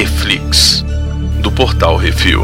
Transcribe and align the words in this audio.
Reflix, 0.00 0.82
do 1.42 1.52
Portal 1.52 1.94
Refil. 1.98 2.40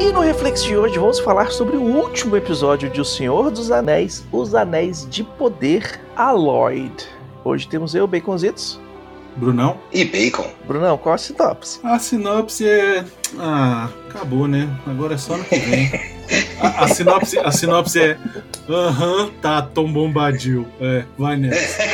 E 0.00 0.12
no 0.12 0.22
Reflex 0.22 0.64
de 0.64 0.76
hoje 0.76 0.98
vamos 0.98 1.20
falar 1.20 1.52
sobre 1.52 1.76
o 1.76 1.80
último 1.80 2.36
episódio 2.36 2.90
de 2.90 3.00
O 3.00 3.04
Senhor 3.04 3.48
dos 3.48 3.70
Anéis, 3.70 4.26
Os 4.32 4.56
Anéis 4.56 5.06
de 5.08 5.22
Poder, 5.22 6.00
Aloyd. 6.16 7.06
Hoje 7.44 7.68
temos 7.68 7.94
eu, 7.94 8.08
Baconzitos. 8.08 8.80
Brunão? 9.36 9.78
E 9.92 10.04
bacon. 10.04 10.46
Brunão, 10.66 10.96
qual 10.98 11.14
a 11.14 11.18
sinopse? 11.18 11.80
A 11.82 11.98
sinopse 11.98 12.68
é. 12.68 13.04
Ah, 13.38 13.88
acabou, 14.08 14.46
né? 14.46 14.68
Agora 14.86 15.14
é 15.14 15.18
só 15.18 15.36
no 15.36 15.44
que 15.44 15.56
vem. 15.58 15.90
A, 16.60 16.84
a 16.84 16.88
sinopse, 16.88 17.38
a 17.38 17.50
sinopse 17.50 17.98
é. 18.00 18.16
Aham, 18.68 19.30
tá, 19.40 19.62
Tom 19.62 19.90
Bombadil. 19.92 20.66
É, 20.80 21.04
vai 21.18 21.36
nessa. 21.36 21.82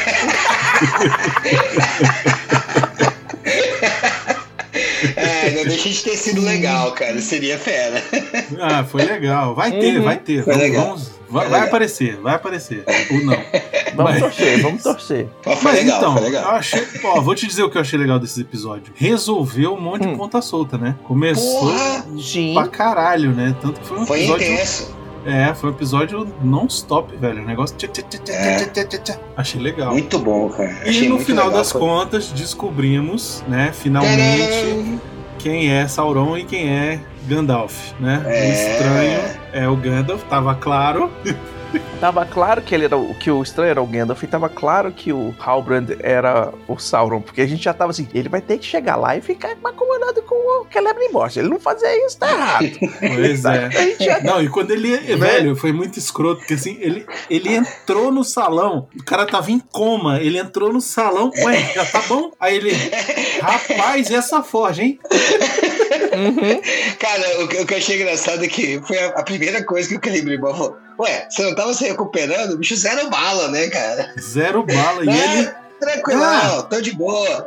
É, 5.16 5.50
não 5.52 5.64
deixa 5.64 5.88
de 5.88 6.02
ter 6.02 6.16
sido 6.16 6.40
legal, 6.40 6.92
cara. 6.92 7.20
Seria 7.20 7.58
fera. 7.58 8.02
Ah, 8.60 8.84
foi 8.84 9.04
legal. 9.04 9.54
Vai 9.54 9.70
ter, 9.70 9.98
Uhum. 9.98 10.04
vai 10.04 10.16
ter. 10.18 10.44
Foi 10.44 10.52
Vamos, 10.54 10.68
legal. 10.68 10.84
vamos- 10.86 11.17
vai, 11.30 11.48
Foi 11.48 11.58
vai 11.58 11.68
aparecer, 11.68 12.16
vai 12.16 12.34
aparecer. 12.34 12.84
Ou 13.10 13.24
não. 13.24 13.36
Vamos 13.94 14.12
Mas- 14.12 14.20
torcer, 14.20 14.62
vamos 14.62 14.82
torcer. 14.84 15.28
Mas 15.62 15.74
legal, 15.74 15.98
então, 15.98 16.22
legal. 16.22 16.50
achei. 16.52 16.86
Ó, 17.02 17.20
vou 17.20 17.34
te 17.34 17.46
dizer 17.48 17.64
o 17.64 17.70
que 17.70 17.76
eu 17.78 17.80
achei 17.80 17.98
legal 17.98 18.18
desse 18.20 18.40
episódio. 18.42 18.92
Resolveu 18.94 19.74
um 19.74 19.80
monte 19.80 20.06
Hum. 20.06 20.12
de 20.12 20.16
ponta 20.18 20.40
solta, 20.40 20.78
né? 20.78 20.94
Começou 21.04 21.60
Porra! 21.72 22.06
Sim. 22.20 22.54
pra 22.54 22.68
caralho, 22.68 23.32
né? 23.32 23.56
Tanto 23.60 23.80
que 23.80 23.86
foi 23.86 23.98
um 23.98 24.06
Foi 24.06 24.18
episódio. 24.20 24.46
intenso. 24.52 24.96
É, 25.26 25.52
foi 25.52 25.70
um 25.70 25.72
episódio 25.72 26.28
non-stop, 26.44 27.16
velho. 27.16 27.42
O 27.42 27.44
negócio. 27.46 27.76
tchá, 27.76 27.88
tchá, 27.88 28.02
tchá, 28.02 28.18
tchá, 28.24 28.32
É. 29.14 29.18
Achei 29.36 29.60
legal. 29.60 29.90
Muito 29.90 30.16
bom, 30.18 30.48
cara. 30.50 30.70
E 30.84 30.90
Achei 30.90 31.08
no 31.08 31.14
muito 31.16 31.26
final 31.26 31.46
legal. 31.46 31.58
das 31.60 31.72
Foi- 31.72 31.80
contas, 31.80 32.28
descobrimos, 32.30 33.42
né, 33.48 33.72
finalmente, 33.72 34.46
Tcharam! 34.46 35.00
quem 35.38 35.70
é 35.72 35.88
Sauron 35.88 36.36
e 36.38 36.44
quem 36.44 36.68
é 36.68 37.00
Gandalf, 37.28 37.92
né? 38.00 38.22
É. 38.26 38.48
O 38.48 38.52
estranho 38.52 39.40
é 39.52 39.68
o 39.68 39.76
Gandalf, 39.76 40.22
tava 40.24 40.54
claro. 40.54 41.10
Tava 42.00 42.24
claro 42.24 42.62
que 42.62 42.74
ele 42.74 42.84
era 42.84 42.96
o 42.96 43.14
que 43.14 43.30
o 43.30 43.42
estranho 43.42 43.70
era 43.70 43.82
o 43.82 43.86
Gandalf 43.86 44.22
e 44.22 44.26
tava 44.26 44.48
claro 44.48 44.92
que 44.92 45.12
o 45.12 45.34
Halbrand 45.38 45.96
era 46.00 46.52
o 46.66 46.78
Sauron, 46.78 47.20
porque 47.20 47.40
a 47.40 47.46
gente 47.46 47.62
já 47.64 47.74
tava 47.74 47.90
assim, 47.90 48.08
ele 48.14 48.28
vai 48.28 48.40
ter 48.40 48.58
que 48.58 48.64
chegar 48.64 48.96
lá 48.96 49.16
e 49.16 49.20
ficar 49.20 49.56
acomodado 49.62 50.22
com 50.22 50.34
o 50.34 50.66
Celebrimbor. 50.72 51.30
Se 51.30 51.40
ele 51.40 51.48
não 51.48 51.60
fazer 51.60 51.92
isso, 52.06 52.18
tá 52.18 52.30
errado. 52.30 52.68
Pois 53.18 53.44
é. 53.44 53.70
Já 54.00 54.20
Não, 54.20 54.42
e 54.42 54.48
quando 54.48 54.70
ele. 54.70 54.96
Velho, 55.16 55.56
foi 55.56 55.72
muito 55.72 55.98
escroto, 55.98 56.38
porque 56.38 56.54
assim, 56.54 56.76
ele, 56.80 57.06
ele 57.28 57.54
entrou 57.54 58.10
no 58.10 58.24
salão, 58.24 58.88
o 58.98 59.04
cara 59.04 59.26
tava 59.26 59.50
em 59.50 59.58
coma, 59.58 60.20
ele 60.20 60.38
entrou 60.38 60.72
no 60.72 60.80
salão, 60.80 61.30
ué, 61.44 61.72
já 61.74 61.84
tá 61.84 62.02
bom? 62.02 62.30
Aí 62.38 62.56
ele. 62.56 62.72
Rapaz, 63.40 64.10
essa 64.10 64.42
forja, 64.42 64.82
hein? 64.82 64.98
Uhum. 66.12 66.60
Cara, 66.98 67.44
o 67.44 67.48
que, 67.48 67.56
o 67.58 67.66
que 67.66 67.74
eu 67.74 67.78
achei 67.78 67.96
engraçado 67.96 68.44
é 68.44 68.48
que 68.48 68.80
foi 68.86 68.98
a, 68.98 69.08
a 69.08 69.22
primeira 69.22 69.64
coisa 69.64 69.88
que 69.88 70.08
o 70.08 70.12
Celebrimbor 70.12 70.56
falou. 70.56 70.87
Ué, 70.98 71.26
você 71.30 71.42
não 71.44 71.54
tava 71.54 71.72
se 71.74 71.84
recuperando? 71.84 72.52
O 72.54 72.58
bicho 72.58 72.74
zero 72.76 73.08
bala, 73.08 73.48
né, 73.48 73.68
cara? 73.68 74.12
Zero 74.20 74.64
bala. 74.64 75.04
E 75.04 75.08
ele, 75.08 75.50
Tranquilão, 75.80 76.62
tô 76.68 76.80
de 76.80 76.92
boa. 76.92 77.46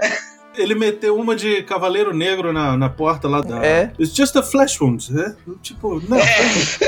ele 0.57 0.73
meteu 0.73 1.17
uma 1.17 1.35
de 1.35 1.61
Cavaleiro 1.63 2.13
Negro 2.13 2.53
na, 2.53 2.77
na 2.77 2.89
porta 2.89 3.27
lá 3.27 3.41
da. 3.41 3.63
É. 3.65 3.91
It's 3.99 4.15
just 4.15 4.35
a 4.37 4.43
flesh 4.43 4.79
wound, 4.79 5.11
né? 5.13 5.35
Tipo, 5.61 6.01
não, 6.07 6.17
Esse 6.17 6.79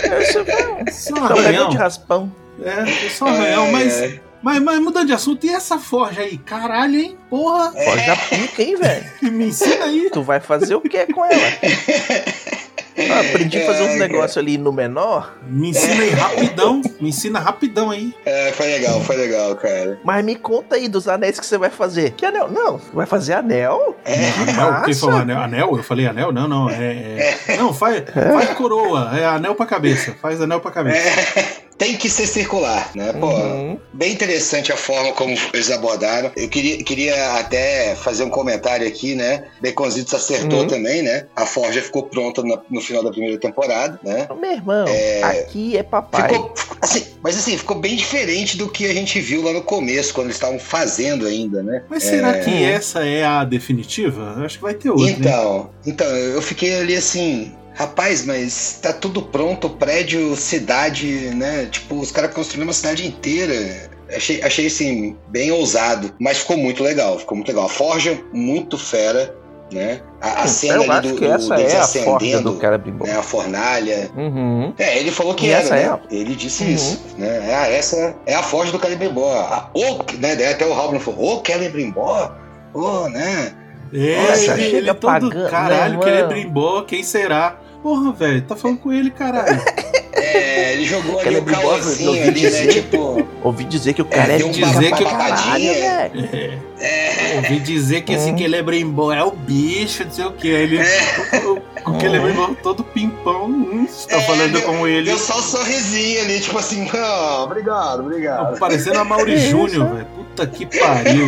foi 0.44 0.92
só 0.94 1.14
um 1.16 1.24
um 1.24 1.28
pegão 1.28 1.38
arranhão. 1.40 1.70
de 1.70 1.78
raspão. 1.78 2.32
É, 2.62 2.86
foi 2.86 3.10
só 3.10 3.26
um 3.26 3.28
arranhão, 3.30 3.66
É, 3.66 3.72
mas, 3.72 4.02
é. 4.02 4.22
mas, 4.42 4.62
mas 4.62 4.80
mudando 4.80 5.08
de 5.08 5.14
assunto, 5.14 5.46
e 5.46 5.50
essa 5.50 5.78
forja 5.78 6.22
aí? 6.22 6.38
Caralho, 6.38 6.96
hein? 6.98 7.18
Porra, 7.30 7.72
Pode 7.72 8.06
dar 8.06 8.30
pica, 8.30 8.64
hein, 8.64 8.76
velho? 8.78 9.06
me 9.34 9.48
ensina 9.48 9.84
aí. 9.86 10.10
Tu 10.14 10.22
vai 10.24 10.40
fazer 10.40 10.76
o 10.76 10.82
que 10.82 11.06
com 11.12 11.26
ela? 11.26 11.34
Ah, 12.98 13.20
aprendi 13.22 13.58
a 13.62 13.66
fazer 13.66 13.84
uns 13.84 13.92
É, 13.96 13.98
negócios 14.00 14.38
ali 14.38 14.58
no 14.58 14.72
menor, 14.72 15.34
Me 15.48 15.70
ensina 15.70 16.04
aí 16.04 16.10
rapidão. 16.12 16.82
Me 17.02 17.10
ensina 17.10 17.40
rapidão 17.40 17.90
aí. 17.92 18.14
É, 18.26 18.52
foi 18.52 18.68
legal, 18.68 19.02
foi 19.02 19.16
legal, 19.16 19.56
cara. 19.56 20.00
mas 20.04 20.24
me 20.24 20.36
conta 20.36 20.76
aí 20.76 20.88
dos 20.88 21.08
anéis 21.08 21.40
que 21.40 21.46
você 21.46 21.58
vai 21.58 21.70
fazer. 21.70 22.12
Que 22.12 22.26
anel? 22.26 22.50
Não, 22.52 22.80
vai 22.94 23.06
fazer 23.06 23.34
anel? 23.34 23.98
É, 24.06 24.30
Anel? 24.50 24.82
Quem 24.84 24.94
falou 24.94 25.16
anel? 25.18 25.38
Anel? 25.40 25.78
Eu 25.78 25.84
falei 25.84 26.06
anel? 26.08 26.32
Não, 26.32 26.48
não. 26.48 26.70
É, 26.70 27.36
é- 27.48 27.58
Não, 27.58 27.74
faz, 27.74 28.04
faz 28.14 28.50
coroa. 28.58 29.12
É 29.18 29.26
anel 29.26 29.56
pra 29.56 29.66
cabeça. 29.66 30.14
Faz 30.22 30.40
anel 30.42 30.60
pra 30.60 30.72
cabeça. 30.72 30.98
é, 31.40 31.56
tem 31.78 31.96
que 31.98 32.10
ser 32.10 32.28
circular, 32.28 32.92
né? 32.96 33.14
Pô, 33.14 33.28
Uhum. 33.28 33.80
bem 33.94 34.12
interessante 34.14 34.72
a 34.72 34.78
forma 34.78 35.12
como 35.14 35.36
eles 35.54 35.70
abordaram. 35.72 36.32
Eu 36.36 36.48
queria, 36.50 36.78
queria 36.84 37.34
até 37.40 37.96
fazer 37.96 38.24
um 38.24 38.30
comentário 38.30 38.88
aqui, 38.88 39.16
né? 39.16 39.46
Baconzitos 39.62 40.14
acertou 40.14 40.62
Uhum. 40.62 40.68
também, 40.68 41.02
né? 41.02 41.28
A 41.36 41.46
forja 41.46 41.82
ficou 41.82 42.04
pronta 42.04 42.44
na- 42.44 42.62
no 42.70 42.82
final 42.82 43.04
da 43.04 43.10
primeira 43.12 43.38
temporada, 43.40 44.00
né? 44.04 44.28
Meu 44.40 44.52
irmão, 44.52 44.86
aqui 45.24 45.76
é 45.78 45.84
papai. 45.84 46.30
Ficou, 46.30 46.54
assim, 46.82 47.06
mas 47.24 47.38
assim, 47.38 47.58
ficou 47.58 47.78
bem 47.80 47.96
diferente 47.96 48.58
do 48.58 48.70
que 48.70 48.86
a 48.86 48.94
gente 48.94 49.20
viu 49.20 49.42
lá 49.44 49.52
no 49.54 49.62
começo, 49.62 50.14
quando 50.14 50.28
eles 50.28 50.36
estavam 50.38 50.60
fazendo 50.60 51.26
ainda, 51.26 51.62
né? 51.64 51.84
Mas 51.90 52.04
será 52.04 52.30
É. 52.32 52.40
que 52.40 52.64
essa 52.64 53.06
é 53.06 53.24
a 53.24 53.44
definitiva? 53.44 54.36
Eu 54.38 54.46
acho 54.46 54.58
que 54.58 54.64
vai 54.64 54.74
ter 54.74 54.90
outra. 54.90 55.10
Então, 55.10 55.70
então, 55.86 56.08
eu 56.08 56.42
fiquei 56.42 56.76
ali 56.80 56.96
assim, 56.96 57.54
rapaz, 57.74 58.26
mas 58.26 58.80
tá 58.82 58.94
tudo 58.94 59.22
pronto, 59.22 59.70
prédio, 59.70 60.36
cidade, 60.36 61.08
né? 61.36 61.68
Tipo, 61.72 61.96
os 62.00 62.12
caras 62.12 62.34
construíram 62.34 62.68
uma 62.68 62.74
cidade 62.74 63.06
inteira. 63.08 63.92
Achei, 64.16 64.42
achei 64.44 64.68
assim, 64.68 65.18
bem 65.30 65.52
ousado, 65.52 66.14
mas 66.20 66.40
ficou 66.40 66.58
muito 66.58 66.84
legal, 66.84 67.18
ficou 67.18 67.36
muito 67.36 67.48
legal. 67.50 67.66
A 67.66 67.70
Forja, 67.70 68.20
muito 68.32 68.78
fera, 68.78 69.34
né? 69.72 70.02
A, 70.22 70.44
a 70.44 70.48
cena 70.48 70.82
Hum, 70.82 70.84
Eu 70.86 70.92
ali 70.92 71.00
acho 71.00 71.10
do, 71.10 71.16
que 71.20 71.26
do- 71.28 71.34
essa 71.34 71.56
deles 71.56 71.74
é 71.74 71.78
a 71.78 71.88
forja 71.88 72.16
acendendo, 72.16 72.52
do 72.54 72.60
Celebrimbor. 72.60 73.08
né? 73.08 73.18
A 73.18 73.24
fornalha. 73.24 74.12
Uhum. 74.16 74.74
É, 74.78 75.00
ele 75.00 75.10
falou 75.10 75.34
que 75.34 75.48
E 75.48 75.50
era, 75.50 75.62
essa 75.64 75.76
né? 75.76 75.82
é 75.82 75.86
a- 75.88 76.00
Ele 76.12 76.36
disse 76.36 76.64
Uhum. 76.64 76.70
isso, 76.70 77.02
né? 77.18 77.40
Ah, 77.56 77.68
essa 77.70 78.16
é 78.28 78.36
a 78.36 78.44
Forja 78.44 78.72
do 78.72 78.80
Celebrimbor. 78.80 79.32
Ah, 79.36 79.70
O, 79.74 79.96
né? 80.20 80.36
Daí 80.36 80.52
Até 80.52 80.68
o 80.68 80.74
Halbrand 80.74 81.02
falou, 81.02 81.40
ô 81.42 81.44
Celebrimbor, 81.44 82.36
ô, 82.74 83.10
né? 83.10 83.54
É, 83.92 84.28
Nossa, 84.28 84.52
ele, 84.62 84.78
ele 84.78 84.94
todo 84.96 85.30
pagando, 85.30 85.50
caralho, 85.50 85.94
né, 86.00 86.04
querer 86.04 86.18
mano? 86.24 86.28
brimbó, 86.30 86.82
quem 86.84 87.04
será? 87.04 87.58
Porra, 87.84 88.12
velho, 88.14 88.42
tá 88.44 88.56
falando 88.56 88.80
com 88.80 88.92
ele, 88.92 89.12
caralho. 89.12 89.62
É, 90.16 90.74
ele 90.74 90.86
jogou 90.86 91.20
ali 91.20 91.36
o 91.36 91.40
ouvi 91.40 92.22
ali, 92.22 92.24
né? 92.24 92.32
dizer. 92.32 92.68
Tipo, 92.68 93.28
Ouvi 93.44 93.64
dizer 93.66 93.94
que 93.94 94.02
o 94.02 94.06
cara 94.06 94.34
é, 94.34 94.38
deu 94.38 94.48
um 94.48 94.52
dizer 94.52 94.70
dizer 94.72 94.96
que- 94.96 95.04
caralho, 95.04 95.66
É. 95.70 96.10
velho. 96.10 96.62
É, 96.80 97.34
ouvi 97.38 97.60
dizer 97.60 98.02
que 98.02 98.14
esse 98.14 98.32
Hum. 98.32 98.38
Celebrimbó 98.38 99.12
é 99.12 99.24
o 99.24 99.32
bicho, 99.32 100.04
não 100.06 100.12
sei 100.12 100.26
o 100.26 100.32
que. 100.32 100.48
Ele, 100.48 100.80
o, 100.80 101.50
o, 101.92 101.92
o 101.98 102.00
Celebrimbó 102.00 102.50
todo 102.64 102.84
pimpão, 102.84 103.46
hum, 103.46 103.86
você 103.88 104.08
tá 104.08 104.18
É, 104.18 104.22
falando 104.22 104.52
deu- 104.54 104.62
com 104.62 104.88
ele. 104.88 105.06
deu 105.06 105.18
só 105.18 105.38
um 105.38 105.42
sorrisinho 105.42 106.22
ali, 106.22 106.40
tipo 106.40 106.58
assim, 106.58 106.88
"Ah, 106.94 107.42
obrigado, 107.44 108.00
obrigado. 108.00 108.58
Parecendo 108.60 109.00
a 109.00 109.04
Mauri. 109.04 109.38
Júnior, 109.50 109.94
velho. 109.94 110.08
Puta 110.16 110.48
que 110.48 110.66
pariu. 110.80 111.28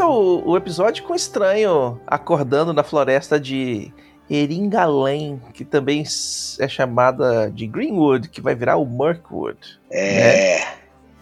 Começa 0.00 0.06
o, 0.08 0.50
o 0.52 0.56
episódio 0.56 1.04
com 1.04 1.12
o 1.12 1.16
estranho 1.16 2.00
acordando 2.06 2.72
na 2.72 2.82
floresta 2.82 3.38
de 3.38 3.92
Eringalém, 4.30 5.38
que 5.52 5.62
também 5.62 6.02
é 6.58 6.68
chamada 6.68 7.50
de 7.50 7.66
Greenwood, 7.66 8.30
que 8.30 8.40
vai 8.40 8.54
virar 8.54 8.78
o 8.78 8.86
Mirkwood. 8.86 9.58
É. 9.90 10.62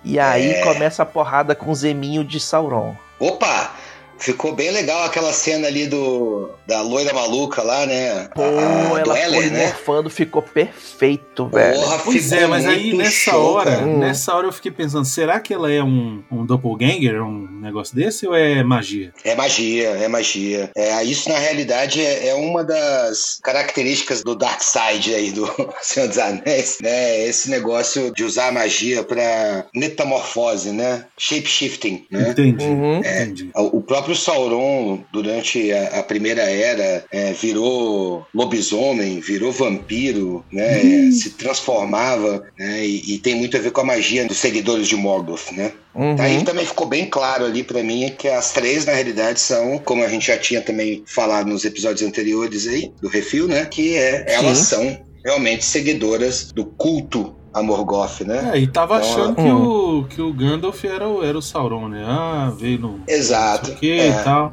E 0.04 0.16
aí 0.20 0.52
É. 0.52 0.62
começa 0.62 1.02
a 1.02 1.06
porrada 1.06 1.56
com 1.56 1.72
o 1.72 1.74
Zeminho 1.74 2.22
de 2.22 2.38
Sauron. 2.38 2.94
Opa! 3.18 3.72
Ficou 4.18 4.54
bem 4.54 4.70
legal 4.70 5.04
aquela 5.04 5.32
cena 5.32 5.66
ali 5.68 5.86
do 5.86 6.50
da 6.66 6.82
loira 6.82 7.12
maluca 7.14 7.62
lá, 7.62 7.86
né? 7.86 8.28
Pô, 8.34 8.42
A- 8.42 9.00
ela 9.00 9.18
Heller, 9.18 9.50
né? 9.50 9.58
polimorfando, 9.70 10.10
ficou 10.10 10.42
perfeito, 10.42 11.46
velho. 11.48 11.80
Porra, 11.80 11.98
Pois 12.04 12.24
ficou 12.24 12.38
é, 12.38 12.46
mas 12.46 12.66
aí 12.66 12.92
nessa 12.94 13.10
show, 13.30 13.54
hora, 13.54 13.70
cara. 13.70 13.86
Hum. 13.86 13.98
nessa 13.98 14.34
hora 14.34 14.46
eu 14.46 14.52
fiquei 14.52 14.70
pensando, 14.70 15.04
será 15.04 15.40
que 15.40 15.54
ela 15.54 15.70
é 15.72 15.82
um, 15.82 16.22
um 16.30 16.44
doppelganger, 16.44 17.22
um 17.22 17.48
negócio 17.60 17.94
desse, 17.96 18.26
ou 18.26 18.34
é 18.34 18.62
magia? 18.62 19.12
É 19.24 19.34
magia, 19.34 19.88
é 19.90 20.08
magia. 20.08 20.70
É, 20.76 21.02
isso, 21.04 21.28
na 21.28 21.38
realidade, 21.38 22.00
é, 22.04 22.28
é 22.28 22.34
uma 22.34 22.62
das 22.64 23.38
características 23.42 24.22
do 24.22 24.34
Dark 24.34 24.60
Side 24.62 25.14
aí, 25.14 25.30
do 25.30 25.48
Senhor 25.80 26.08
dos 26.08 26.18
Anéis, 26.18 26.78
né? 26.82 27.24
Esse 27.26 27.48
negócio 27.50 28.12
de 28.14 28.24
usar 28.24 28.48
a 28.48 28.52
magia 28.52 29.02
pra 29.02 29.64
metamorfose, 29.74 30.70
né? 30.70 31.04
Shape-shifting, 31.18 32.06
né? 32.10 32.30
Entendi, 32.30 32.64
Uhum. 32.64 32.98
entendi. 32.98 33.50
O 33.54 33.80
próprio 33.80 34.07
próprio 34.08 34.16
Sauron, 34.16 35.04
durante 35.12 35.70
a, 35.72 35.98
a 35.98 36.02
primeira 36.02 36.42
era, 36.42 37.04
é, 37.12 37.32
virou 37.32 38.26
lobisomem, 38.34 39.20
virou 39.20 39.52
vampiro, 39.52 40.44
né? 40.50 40.80
Hum. 40.82 41.12
Se 41.12 41.30
transformava, 41.30 42.46
né? 42.58 42.84
E, 42.86 43.14
e 43.14 43.18
tem 43.18 43.34
muito 43.34 43.56
a 43.56 43.60
ver 43.60 43.70
com 43.70 43.82
a 43.82 43.84
magia 43.84 44.26
dos 44.26 44.38
seguidores 44.38 44.88
de 44.88 44.96
Morgoth, 44.96 45.52
né? 45.52 45.72
Uhum. 45.94 46.16
Aí 46.18 46.42
também 46.44 46.64
ficou 46.64 46.86
bem 46.86 47.06
claro 47.06 47.44
ali 47.44 47.62
pra 47.62 47.82
mim 47.82 48.14
que 48.16 48.28
as 48.28 48.52
três, 48.52 48.86
na 48.86 48.92
realidade, 48.92 49.40
são, 49.40 49.78
como 49.78 50.04
a 50.04 50.08
gente 50.08 50.28
já 50.28 50.38
tinha 50.38 50.62
também 50.62 51.02
falado 51.06 51.48
nos 51.48 51.64
episódios 51.64 52.08
anteriores 52.08 52.66
aí, 52.66 52.92
do 53.02 53.08
Refil, 53.08 53.46
né? 53.46 53.66
Que 53.66 53.96
é, 53.96 54.24
elas 54.28 54.58
Sim. 54.58 54.64
são 54.64 54.98
realmente 55.24 55.64
seguidoras 55.64 56.50
do 56.52 56.64
culto 56.64 57.34
a 57.58 57.62
Morgoth, 57.62 58.20
né? 58.22 58.52
É, 58.54 58.58
e 58.58 58.66
tava 58.66 58.96
Então, 58.98 59.08
achando 59.10 59.34
que, 59.36 59.42
hum. 59.42 59.98
o, 60.00 60.04
que 60.04 60.22
o 60.22 60.32
Gandalf 60.32 60.84
era 60.84 61.08
o, 61.08 61.24
era 61.24 61.36
o 61.36 61.42
Sauron, 61.42 61.88
né? 61.88 62.04
Ah, 62.06 62.52
veio 62.56 62.78
no. 62.78 63.00
Exato. 63.06 63.72
Que 63.72 63.90
é. 63.92 64.08
e 64.08 64.24
tal. 64.24 64.52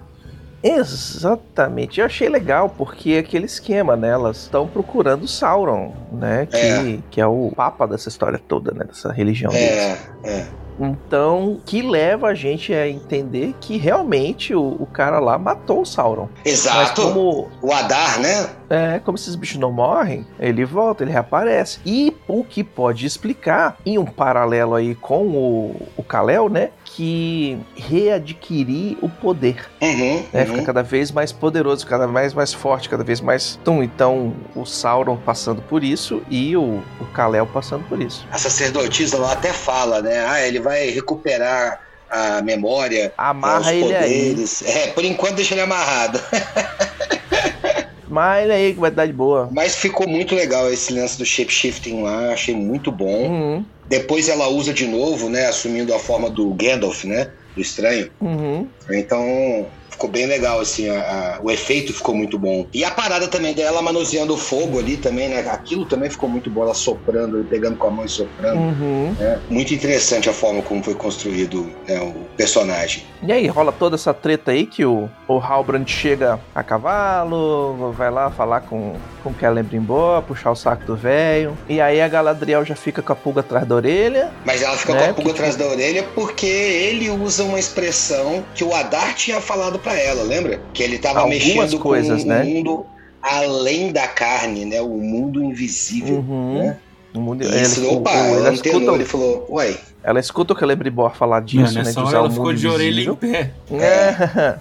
Exatamente. 0.63 1.99
Eu 1.99 2.05
achei 2.07 2.27
legal 2.27 2.69
porque 2.75 3.11
é 3.11 3.19
aquele 3.19 3.45
esquema, 3.45 3.95
né? 3.95 4.09
Elas 4.09 4.37
estão 4.43 4.67
procurando 4.67 5.27
Sauron, 5.27 5.93
né? 6.11 6.47
Que 6.47 6.57
É. 6.57 6.99
que 7.11 7.21
é 7.21 7.27
o 7.27 7.51
papa 7.55 7.85
dessa 7.87 8.09
história 8.09 8.39
toda, 8.47 8.71
né? 8.71 8.85
Dessa 8.85 9.11
religião 9.11 9.51
deles. 9.51 9.69
É, 9.69 9.97
é. 10.23 10.47
Então, 10.79 11.59
que 11.65 11.81
leva 11.81 12.27
a 12.27 12.33
gente 12.33 12.73
a 12.73 12.87
entender 12.87 13.55
que 13.59 13.77
realmente 13.77 14.53
o, 14.53 14.61
o 14.79 14.85
cara 14.85 15.19
lá 15.19 15.37
matou 15.37 15.81
o 15.81 15.85
Sauron. 15.85 16.29
Mas 16.43 16.53
Exato. 16.53 17.01
como, 17.01 17.49
O 17.61 17.71
Adar, 17.71 18.19
né? 18.19 18.49
é, 18.69 18.99
como 19.03 19.17
esses 19.17 19.35
bichos 19.35 19.57
não 19.57 19.71
morrem, 19.71 20.25
ele 20.39 20.65
volta, 20.65 21.03
ele 21.03 21.11
reaparece. 21.11 21.79
E 21.85 22.15
o 22.27 22.43
que 22.43 22.63
pode 22.63 23.05
explicar, 23.05 23.77
em 23.85 23.97
um 23.97 24.05
paralelo 24.05 24.75
aí 24.75 24.95
com 24.95 25.27
o, 25.27 25.87
o 25.95 26.03
Kalel, 26.03 26.49
né? 26.49 26.69
Que 26.83 27.57
readquirir 27.75 28.97
o 29.01 29.09
poder. 29.09 29.69
Uhum, 29.81 30.23
né? 30.31 30.41
uhum. 30.41 30.45
Fica 30.47 30.63
cada 30.63 30.83
vez 30.83 31.11
mais 31.11 31.31
poderoso, 31.31 31.85
cada 31.85 32.07
vez 32.07 32.33
mais 32.33 32.53
forte, 32.53 32.89
cada 32.89 33.03
vez 33.03 33.21
mais. 33.21 33.59
Então, 33.61 33.83
então 33.83 34.33
o 34.55 34.65
Sauron 34.65 35.17
passando 35.17 35.61
por 35.61 35.83
isso 35.83 36.21
e 36.29 36.55
o, 36.55 36.81
o 36.99 37.05
Kalel 37.13 37.47
passando 37.47 37.83
por 37.87 38.01
isso. 38.01 38.25
A 38.31 38.37
sacerdotisa 38.37 39.17
lá 39.17 39.33
até 39.33 39.51
fala, 39.53 40.01
né? 40.01 40.25
Ah, 40.27 40.41
ele 40.41 40.59
vai 40.65 40.89
recuperar 40.89 41.79
a 42.09 42.41
memória, 42.41 43.13
Amarra 43.17 43.61
os 43.61 43.67
ele 43.67 43.95
aí. 43.95 44.31
poderes. 44.31 44.61
É, 44.63 44.87
por 44.87 45.05
enquanto 45.05 45.35
deixa 45.35 45.53
ele 45.53 45.61
amarrado. 45.61 46.19
Mas 48.07 48.43
ele 48.43 48.53
aí 48.53 48.73
que 48.73 48.79
vai 48.79 48.91
dar 48.91 49.05
de 49.07 49.13
boa. 49.13 49.49
Mas 49.51 49.75
ficou 49.75 50.07
muito 50.07 50.35
legal 50.35 50.71
esse 50.71 50.93
lance 50.93 51.17
do 51.17 51.25
shapeshifting 51.25 52.03
lá, 52.03 52.31
achei 52.33 52.55
muito 52.55 52.91
bom. 52.91 53.27
Uhum, 53.27 53.65
Depois 53.87 54.29
ela 54.29 54.47
usa 54.47 54.73
de 54.73 54.85
novo, 54.87 55.27
né? 55.29 55.47
Assumindo 55.47 55.93
a 55.93 55.99
forma 55.99 56.29
do 56.29 56.53
Gandalf, 56.53 57.03
né? 57.03 57.31
Do 57.55 57.61
estranho. 57.61 58.11
uhum. 58.21 58.67
Então 58.91 59.67
ficou 59.95 60.09
bem 60.09 60.25
legal, 60.25 60.59
assim, 60.59 60.89
a- 60.89 60.99
a- 61.01 61.39
o 61.41 61.49
efeito 61.49 61.93
ficou 61.93 62.13
muito 62.15 62.37
bom. 62.37 62.67
E 62.73 62.83
a 62.83 62.91
parada 62.91 63.27
também 63.27 63.53
dela 63.53 63.81
manuseando 63.81 64.33
o 64.33 64.37
fogo 64.37 64.77
ali 64.79 64.97
também, 64.97 65.29
né? 65.29 65.39
Aquilo 65.49 65.85
também 65.85 66.09
ficou 66.09 66.29
muito 66.29 66.49
bom, 66.49 66.63
ela 66.63 66.73
soprando, 66.73 67.43
pegando 67.49 67.77
com 67.77 67.87
a 67.87 67.91
mão 67.91 68.05
e 68.05 68.09
soprando. 68.09 68.59
Uhum. 68.59 69.15
né? 69.19 69.39
Muito 69.49 69.73
interessante 69.73 70.29
a 70.29 70.33
forma 70.33 70.61
como 70.61 70.83
foi 70.83 70.93
construído 70.95 71.71
né, 71.87 71.99
o 72.01 72.13
personagem. 72.37 73.03
E 73.23 73.31
aí, 73.31 73.47
rola 73.47 73.71
toda 73.71 73.95
essa 73.95 74.13
treta 74.13 74.51
aí 74.51 74.65
que 74.65 74.85
o, 74.85 75.09
o 75.27 75.37
Halbrand 75.39 75.87
chega 75.87 76.39
a 76.53 76.61
cavalo, 76.63 77.91
vai 77.93 78.11
lá 78.11 78.29
falar 78.29 78.61
com, 78.61 78.95
com 79.23 79.33
Celebrimbor, 79.33 80.21
puxar 80.23 80.51
o 80.51 80.55
saco 80.55 80.85
do 80.85 80.95
velho. 80.95 81.57
E 81.67 81.79
aí 81.81 82.01
a 82.01 82.07
Galadriel 82.07 82.63
já 82.65 82.75
fica 82.75 83.01
com 83.01 83.13
a 83.13 83.15
pulga 83.15 83.39
atrás 83.41 83.65
da 83.67 83.75
orelha. 83.75 84.31
Mas 84.45 84.61
ela 84.61 84.75
fica 84.77 84.93
Né, 84.93 84.99
com 84.99 85.03
a 85.03 85.13
pulga 85.13 85.23
porque- 85.29 85.31
atrás 85.41 85.55
da 85.55 85.65
orelha 85.67 86.03
porque 86.13 86.45
ele 86.45 87.09
usa 87.09 87.43
uma 87.43 87.59
expressão 87.59 88.43
que 88.53 88.63
o 88.63 88.73
Adar 88.73 89.15
tinha 89.15 89.39
falado 89.41 89.79
pra 89.85 89.99
ela, 89.99 90.23
lembra? 90.23 90.59
Que 90.73 90.83
ele 90.83 90.97
tava 90.97 91.19
Algumas 91.19 91.37
mexendo 91.39 91.79
coisas, 91.79 92.23
com 92.23 92.29
o 92.29 92.31
né? 92.33 92.43
mundo 92.43 92.85
além 93.21 93.91
da 93.91 94.07
carne, 94.07 94.65
né? 94.65 94.81
O 94.81 94.89
mundo 94.89 95.43
invisível. 95.43 96.17
Uhum. 96.17 96.57
né? 96.59 96.77
O 97.13 97.19
mundo- 97.19 97.43
E 97.43 97.47
ela, 97.47 97.61
isso, 97.61 97.81
escu- 97.81 97.95
opa, 97.95 98.11
ela 98.11 98.37
ela 98.37 98.53
escuta, 98.53 98.75
antenou, 98.75 98.95
ele 98.95 99.05
falou, 99.05 99.45
ué, 99.49 99.77
ela 100.03 100.19
escuta 100.19 100.53
o 100.53 100.59
Celebrimbor 100.59 101.15
falar 101.15 101.39
disso, 101.39 101.73
né? 101.73 101.79
De 101.81 101.87
nessa 101.87 101.99
hora 102.01 102.09
usar 102.09 102.17
ela 102.17 102.27
o 102.27 102.31
ficou 102.31 102.45
mundo 102.47 102.57
de 102.57 102.67
orelha 102.67 103.01
em 103.09 103.15
pé. 103.15 103.51
É. 103.71 104.57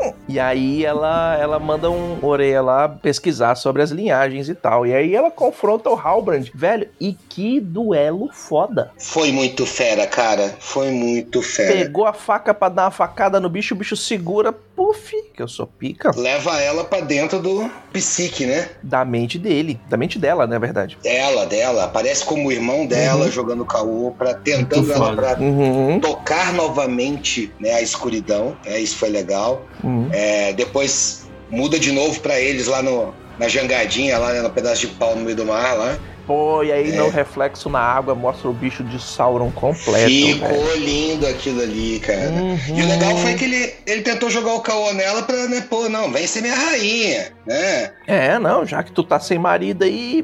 E 0.31 0.39
aí 0.39 0.85
ela, 0.85 1.37
ela 1.37 1.59
manda 1.59 1.89
um 1.91 2.17
orelha 2.21 2.61
lá 2.61 2.87
pesquisar 2.87 3.55
sobre 3.55 3.81
as 3.81 3.91
linhagens 3.91 4.47
e 4.47 4.55
tal. 4.55 4.87
E 4.87 4.93
aí 4.93 5.13
ela 5.13 5.29
confronta 5.29 5.89
o 5.89 5.95
Halbrand. 5.99 6.49
Velho, 6.55 6.87
e 6.99 7.13
que 7.27 7.59
duelo 7.59 8.29
foda. 8.31 8.91
foi 8.97 9.31
muito 9.33 9.65
fera, 9.65 10.07
cara. 10.07 10.55
Foi 10.59 10.89
muito 10.89 11.41
fera. 11.41 11.73
Pegou 11.73 12.05
a 12.05 12.13
faca 12.13 12.53
pra 12.53 12.69
dar 12.69 12.83
uma 12.85 12.91
facada 12.91 13.39
no 13.41 13.49
bicho, 13.49 13.73
o 13.73 13.77
bicho 13.77 13.97
segura, 13.97 14.53
puf, 14.53 15.13
que 15.35 15.41
eu 15.41 15.47
sou 15.49 15.67
pica, 15.67 16.11
Leva 16.15 16.61
ela 16.61 16.83
pra 16.85 17.01
dentro 17.01 17.39
do 17.39 17.69
psique, 17.91 18.45
né? 18.45 18.69
da 18.81 19.03
mente 19.03 19.37
dele. 19.37 19.79
Da 19.89 19.97
mente 19.97 20.17
dela, 20.17 20.47
na 20.47 20.57
verdade. 20.59 20.97
Dela, 21.03 21.45
dela. 21.45 21.83
Aparece 21.85 22.23
como 22.23 22.47
o 22.47 22.51
irmão 22.51 22.85
dela 22.85 23.25
Uhum. 23.25 23.31
jogando 23.31 23.65
caô, 23.65 24.13
pra, 24.17 24.33
tentando 24.33 24.87
Muito 24.87 24.93
ela 24.93 25.13
pra 25.13 25.37
Uhum. 25.39 25.99
tocar 25.99 26.53
novamente 26.53 27.51
né, 27.59 27.73
a 27.73 27.81
escuridão. 27.81 28.55
É, 28.65 28.79
isso 28.79 28.95
foi 28.97 29.09
legal. 29.09 29.65
uhum. 29.83 30.09
É, 30.11 30.20
depois 30.53 31.25
muda 31.49 31.79
de 31.79 31.91
novo 31.91 32.19
pra 32.19 32.39
eles 32.39 32.67
lá 32.67 32.81
no, 32.81 33.13
na 33.37 33.47
jangadinha, 33.47 34.17
lá 34.17 34.33
né, 34.33 34.41
no 34.41 34.49
pedaço 34.49 34.81
de 34.81 34.87
pau 34.87 35.15
no 35.15 35.23
meio 35.23 35.35
do 35.35 35.45
mar 35.45 35.75
lá. 35.77 35.97
Pô, 36.27 36.63
e 36.63 36.71
aí 36.71 36.91
É. 36.91 36.95
no 36.95 37.09
reflexo 37.09 37.67
na 37.67 37.79
água 37.79 38.13
mostra 38.13 38.47
o 38.47 38.53
bicho 38.53 38.83
de 38.83 39.01
Sauron 39.01 39.51
completo. 39.51 40.07
Ficou 40.07 40.47
velho. 40.65 40.75
lindo 40.85 41.27
aquilo 41.27 41.61
ali, 41.61 41.99
cara. 41.99 42.29
Uhum. 42.29 42.57
E 42.75 42.83
o 42.83 42.87
legal 42.87 43.17
foi 43.17 43.33
que 43.33 43.43
ele, 43.45 43.73
ele 43.87 44.01
tentou 44.03 44.29
jogar 44.29 44.53
o 44.53 44.61
caô 44.61 44.93
nela 44.93 45.23
pra, 45.23 45.47
né, 45.47 45.65
pô, 45.67 45.89
não, 45.89 46.11
vem 46.11 46.25
ser 46.27 46.41
minha 46.41 46.55
rainha, 46.55 47.33
né? 47.45 47.91
É, 48.07 48.37
não, 48.39 48.65
já 48.65 48.83
que 48.83 48.91
tu 48.91 49.03
tá 49.03 49.19
sem 49.19 49.39
marido 49.39 49.83
aí, 49.83 50.23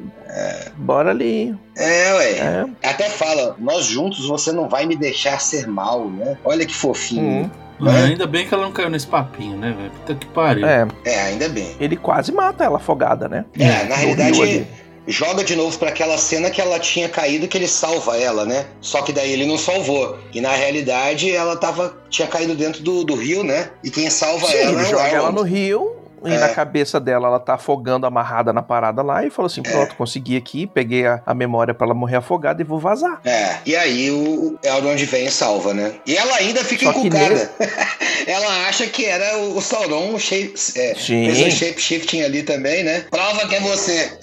bora 0.78 1.10
ali. 1.10 1.54
É, 1.76 2.14
ué. 2.14 2.32
É. 2.32 2.66
Até 2.90 3.10
fala, 3.10 3.56
nós 3.60 3.86
juntos 3.86 4.28
você 4.28 4.52
não 4.52 4.70
vai 4.70 4.86
me 4.86 4.96
deixar 4.96 5.42
ser 5.42 5.68
mal, 5.68 6.08
né? 6.10 6.38
Olha 6.46 6.66
que 6.66 6.76
fofinho. 6.76 7.24
Uhum. 7.24 7.52
É. 7.86 8.06
Ainda 8.06 8.26
bem 8.26 8.48
que 8.48 8.54
ela 8.54 8.64
não 8.64 8.72
caiu 8.72 8.90
nesse 8.90 9.08
papinho, 9.08 9.58
né, 9.58 9.74
velho? 9.78 9.92
Puta 9.92 10.16
que 10.16 10.26
pariu. 10.28 10.66
É, 10.68 10.88
É, 11.06 11.22
ainda 11.24 11.48
bem. 11.50 11.76
ele 11.80 11.96
quase 11.96 12.32
mata 12.32 12.64
ela 12.64 12.78
afogada, 12.78 13.28
né? 13.28 13.46
É, 13.58 13.84
na 13.84 13.96
No 13.96 13.96
realidade, 13.96 14.68
joga 15.08 15.44
de 15.44 15.56
novo 15.56 15.78
pra 15.78 15.90
aquela 15.90 16.18
cena 16.18 16.50
que 16.50 16.60
ela 16.60 16.80
tinha 16.80 17.08
caído 17.08 17.48
que 17.48 17.58
ele 17.58 17.68
salva 17.68 18.18
ela, 18.18 18.46
né? 18.46 18.66
Só 18.82 19.02
que 19.02 19.14
daí 19.14 19.32
ele 19.32 19.46
não 19.46 19.58
salvou. 19.58 20.18
E 20.34 20.42
na 20.42 20.52
realidade 20.52 21.32
ela 21.32 21.56
tava 21.56 21.96
tinha 22.10 22.28
caído 22.28 22.56
dentro 22.56 22.82
do, 22.84 23.04
do 23.04 23.16
rio, 23.16 23.44
né? 23.44 23.70
E 23.84 23.90
quem 23.90 24.10
salva 24.10 24.48
Sim, 24.48 24.58
ela 24.58 24.72
ele 24.72 24.82
é 24.82 24.84
o 24.84 24.90
joga 24.90 25.08
ela 25.08 25.32
no 25.32 25.44
rio 25.44 25.97
e 26.26 26.32
É. 26.34 26.40
na 26.40 26.50
cabeça 26.50 27.00
dela 27.00 27.28
ela 27.28 27.40
tá 27.40 27.54
afogando 27.56 28.06
amarrada 28.06 28.52
na 28.52 28.62
parada 28.62 29.02
lá 29.02 29.24
e 29.26 29.30
falou 29.30 29.48
assim: 29.48 29.62
pronto, 29.62 29.96
consegui 29.96 30.36
aqui, 30.38 30.66
peguei 30.66 31.06
a, 31.06 31.22
a 31.26 31.34
memória 31.34 31.74
pra 31.74 31.86
ela 31.86 31.94
morrer 31.94 32.18
afogada 32.18 32.62
e 32.62 32.66
vou 32.66 32.80
vazar. 32.80 33.20
É, 33.24 33.58
e 33.66 33.76
aí 33.76 34.10
o 34.12 34.58
Elrond 34.64 35.02
vem 35.06 35.26
e 35.28 35.32
salva, 35.32 35.74
né? 35.74 35.94
E 36.06 36.16
ela 36.16 36.36
ainda 36.38 36.64
fica 36.64 36.86
Só 36.92 37.00
encucada. 37.00 37.52
ela 38.26 38.68
acha 38.68 38.88
que 38.88 39.06
era 39.06 39.38
o, 39.38 39.58
o 39.58 39.62
Sauron, 39.62 40.14
o 40.14 40.20
shape, 40.20 40.54
é, 40.76 40.96
Sim. 40.96 41.32
fez 41.32 41.40
um 41.48 41.52
shape 41.52 41.82
shifting 41.82 42.22
ali 42.22 42.44
também, 42.44 42.84
né? 42.84 43.06
Prova 43.10 43.48
que 43.48 43.56
é 43.56 43.60
você. 43.60 44.18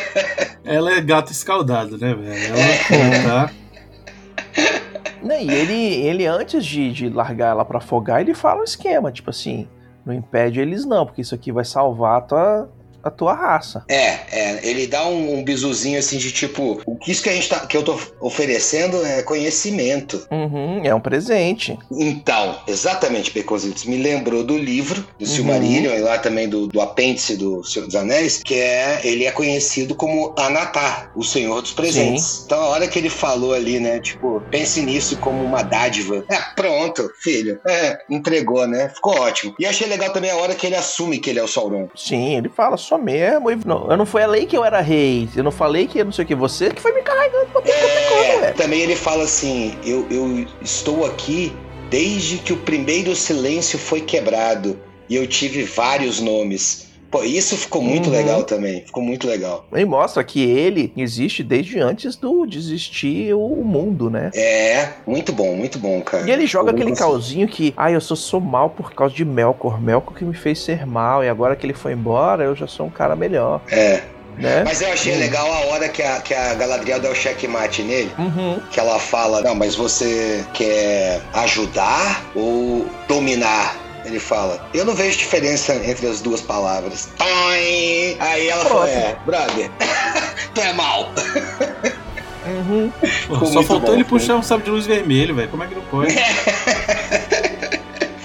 Ela 0.64 0.92
é 0.98 1.00
gato 1.00 1.32
escaldado, 1.32 1.98
né, 1.98 2.14
velho? 2.14 2.54
É. 2.54 3.16
Ela 3.24 3.46
tá. 3.46 3.50
Né, 5.22 5.42
E 5.42 5.50
ele, 5.52 6.06
ele 6.06 6.26
antes 6.26 6.64
de, 6.64 6.92
de 6.92 7.08
largar 7.08 7.50
ela 7.50 7.64
pra 7.64 7.78
afogar, 7.78 8.20
ele 8.20 8.34
fala 8.34 8.60
o 8.60 8.64
esquema: 8.64 9.10
tipo 9.12 9.30
assim, 9.30 9.68
não 10.04 10.14
impede 10.14 10.60
eles 10.60 10.84
não, 10.84 11.04
porque 11.04 11.20
isso 11.20 11.34
aqui 11.34 11.52
vai 11.52 11.64
salvar 11.64 12.18
a 12.18 12.20
tua, 12.20 12.70
a 13.02 13.10
tua 13.10 13.34
raça. 13.34 13.84
É, 13.88 14.18
é, 14.30 14.60
ele 14.62 14.86
dá 14.86 15.06
um, 15.06 15.38
um 15.38 15.44
bisuzinho 15.44 15.98
assim 15.98 16.18
de 16.18 16.30
tipo, 16.32 16.80
o 16.86 16.96
que 16.96 17.10
isso 17.12 17.22
que 17.22 17.28
a 17.28 17.32
gente 17.32 17.48
tá, 17.48 17.60
que 17.66 17.76
eu 17.76 17.82
tô 17.82 17.98
oferecendo 18.20 19.04
é 19.04 19.22
conhecimento. 19.22 20.26
Uhum, 20.30 20.80
é 20.84 20.94
um 20.94 21.00
presente. 21.00 21.78
Então, 21.90 22.58
exatamente, 22.66 23.30
Beconzitos, 23.32 23.84
me 23.84 23.96
lembrou 23.96 24.42
do 24.44 24.56
livro 24.56 25.00
do 25.18 25.24
Uhum. 25.24 25.26
Silmarillion 25.26 25.94
e 25.94 26.00
lá 26.00 26.18
também 26.18 26.48
do, 26.48 26.66
do 26.66 26.80
apêndice 26.80 27.36
do 27.36 27.62
Senhor 27.64 27.86
dos 27.86 27.94
Anéis, 27.94 28.42
que 28.44 28.54
é, 28.54 29.00
ele 29.04 29.24
é 29.24 29.30
conhecido 29.30 29.94
como 29.94 30.34
Anatar, 30.38 31.10
o 31.14 31.22
Senhor 31.24 31.60
dos 31.62 31.72
Presentes. 31.72 32.42
Então, 32.44 32.60
a 32.60 32.68
hora 32.68 32.88
que 32.88 32.98
ele 32.98 33.10
falou 33.10 33.54
ali, 33.54 33.78
né, 33.80 34.00
tipo, 34.00 34.42
pense 34.50 34.80
nisso 34.82 35.16
como 35.18 35.42
uma 35.44 35.62
dádiva. 35.62 36.24
É, 36.28 36.36
pronto, 36.54 37.10
filho. 37.20 37.60
É, 37.66 37.98
entregou, 38.08 38.66
né? 38.66 38.88
Ficou 38.94 39.18
ótimo. 39.20 39.54
E 39.58 39.66
achei 39.66 39.86
legal 39.86 40.10
também 40.12 40.30
a 40.30 40.36
hora 40.36 40.54
que 40.54 40.66
ele 40.66 40.76
assume 40.76 41.18
que 41.18 41.30
ele 41.30 41.38
é 41.38 41.42
o 41.42 41.48
Sauron. 41.48 41.88
Sim, 41.94 42.36
ele 42.36 42.48
fala 42.48 42.76
só 42.90 42.98
mesmo. 42.98 43.48
Não, 43.64 43.88
eu 43.88 43.96
não 43.96 44.04
falei 44.04 44.46
que 44.46 44.56
eu 44.56 44.64
era 44.64 44.80
rei, 44.80 45.28
eu 45.36 45.44
não 45.44 45.52
falei 45.52 45.86
que 45.86 46.00
eu 46.00 46.04
não 46.04 46.10
sei 46.10 46.24
o 46.24 46.28
que, 46.28 46.34
você 46.34 46.70
que 46.70 46.82
foi 46.82 46.92
me 46.92 47.02
carregando 47.02 47.46
pra 47.46 47.60
tudo 47.60 47.72
é 47.72 48.30
coisa, 48.32 48.52
também 48.52 48.80
ele 48.80 48.96
fala 48.96 49.22
assim: 49.22 49.78
eu, 49.84 50.04
eu 50.10 50.44
estou 50.60 51.06
aqui 51.06 51.54
desde 51.88 52.38
que 52.38 52.52
o 52.52 52.56
primeiro 52.56 53.14
silêncio 53.14 53.78
foi 53.78 54.00
quebrado 54.00 54.76
e 55.08 55.14
eu 55.14 55.24
tive 55.26 55.62
vários 55.62 56.20
nomes. 56.20 56.89
Pô, 57.10 57.24
isso 57.24 57.56
ficou 57.56 57.82
muito 57.82 58.06
Uhum. 58.08 58.16
legal 58.16 58.44
também. 58.44 58.82
Ficou 58.86 59.02
muito 59.02 59.26
legal. 59.26 59.66
E 59.74 59.84
mostra 59.84 60.22
que 60.22 60.40
ele 60.42 60.92
existe 60.96 61.42
desde 61.42 61.80
antes 61.80 62.14
do 62.16 62.46
de 62.46 62.56
existir 62.58 63.34
o 63.34 63.62
mundo, 63.64 64.08
né? 64.08 64.30
É, 64.34 64.90
muito 65.06 65.32
bom, 65.32 65.54
muito 65.56 65.78
bom, 65.78 66.00
cara. 66.02 66.28
E 66.28 66.30
ele 66.30 66.46
joga 66.46 66.70
Eu 66.70 66.74
aquele 66.74 66.90
consigo- 66.90 67.08
calzinho 67.10 67.48
que, 67.48 67.74
ai, 67.76 67.94
eu 67.96 68.00
sou, 68.00 68.16
sou 68.16 68.40
mal 68.40 68.70
por 68.70 68.92
causa 68.92 69.14
de 69.14 69.24
Melkor. 69.24 69.80
Melkor 69.80 70.14
que 70.16 70.24
me 70.24 70.34
fez 70.34 70.60
ser 70.60 70.86
mal. 70.86 71.24
E 71.24 71.28
agora 71.28 71.56
que 71.56 71.66
ele 71.66 71.74
foi 71.74 71.92
embora, 71.94 72.44
eu 72.44 72.54
já 72.54 72.66
sou 72.68 72.86
um 72.86 72.90
cara 72.90 73.16
melhor, 73.16 73.60
É. 73.70 74.02
né? 74.38 74.62
Mas 74.64 74.80
eu 74.80 74.92
achei 74.92 75.14
Hum. 75.16 75.18
legal 75.18 75.52
a 75.52 75.66
hora 75.66 75.88
que 75.88 76.02
a, 76.02 76.20
que 76.20 76.32
a 76.32 76.54
Galadriel 76.54 77.00
deu 77.00 77.10
o 77.10 77.14
checkmate 77.14 77.82
nele. 77.82 78.10
Uhum. 78.18 78.60
Que 78.70 78.78
ela 78.78 78.98
fala, 79.00 79.40
não, 79.42 79.54
mas 79.56 79.74
você 79.74 80.44
quer 80.54 81.20
ajudar 81.34 82.24
ou 82.36 82.86
dominar? 83.08 83.76
Ele 84.04 84.18
fala, 84.18 84.68
eu 84.72 84.84
não 84.84 84.94
vejo 84.94 85.18
diferença 85.18 85.74
entre 85.74 86.06
as 86.06 86.20
duas 86.20 86.40
palavras. 86.40 87.08
Toim! 87.18 88.16
Aí 88.18 88.48
ela 88.48 88.64
falou, 88.64 88.82
Pronto. 88.84 88.96
é, 88.96 89.16
brother, 89.26 89.70
tu 90.54 90.60
é 90.60 90.72
mal. 90.72 91.12
Uhum. 92.46 92.90
Pô, 93.28 93.46
só 93.46 93.62
faltou 93.62 93.80
bom, 93.80 93.92
ele 93.92 94.04
ficou 94.04 94.18
puxar 94.18 94.36
um 94.36 94.42
sabre 94.42 94.64
de 94.64 94.70
luz 94.70 94.86
vermelho, 94.86 95.34
velho. 95.34 95.48
Como 95.48 95.62
é 95.62 95.66
que 95.66 95.74
não 95.74 95.82
pode? 95.82 96.14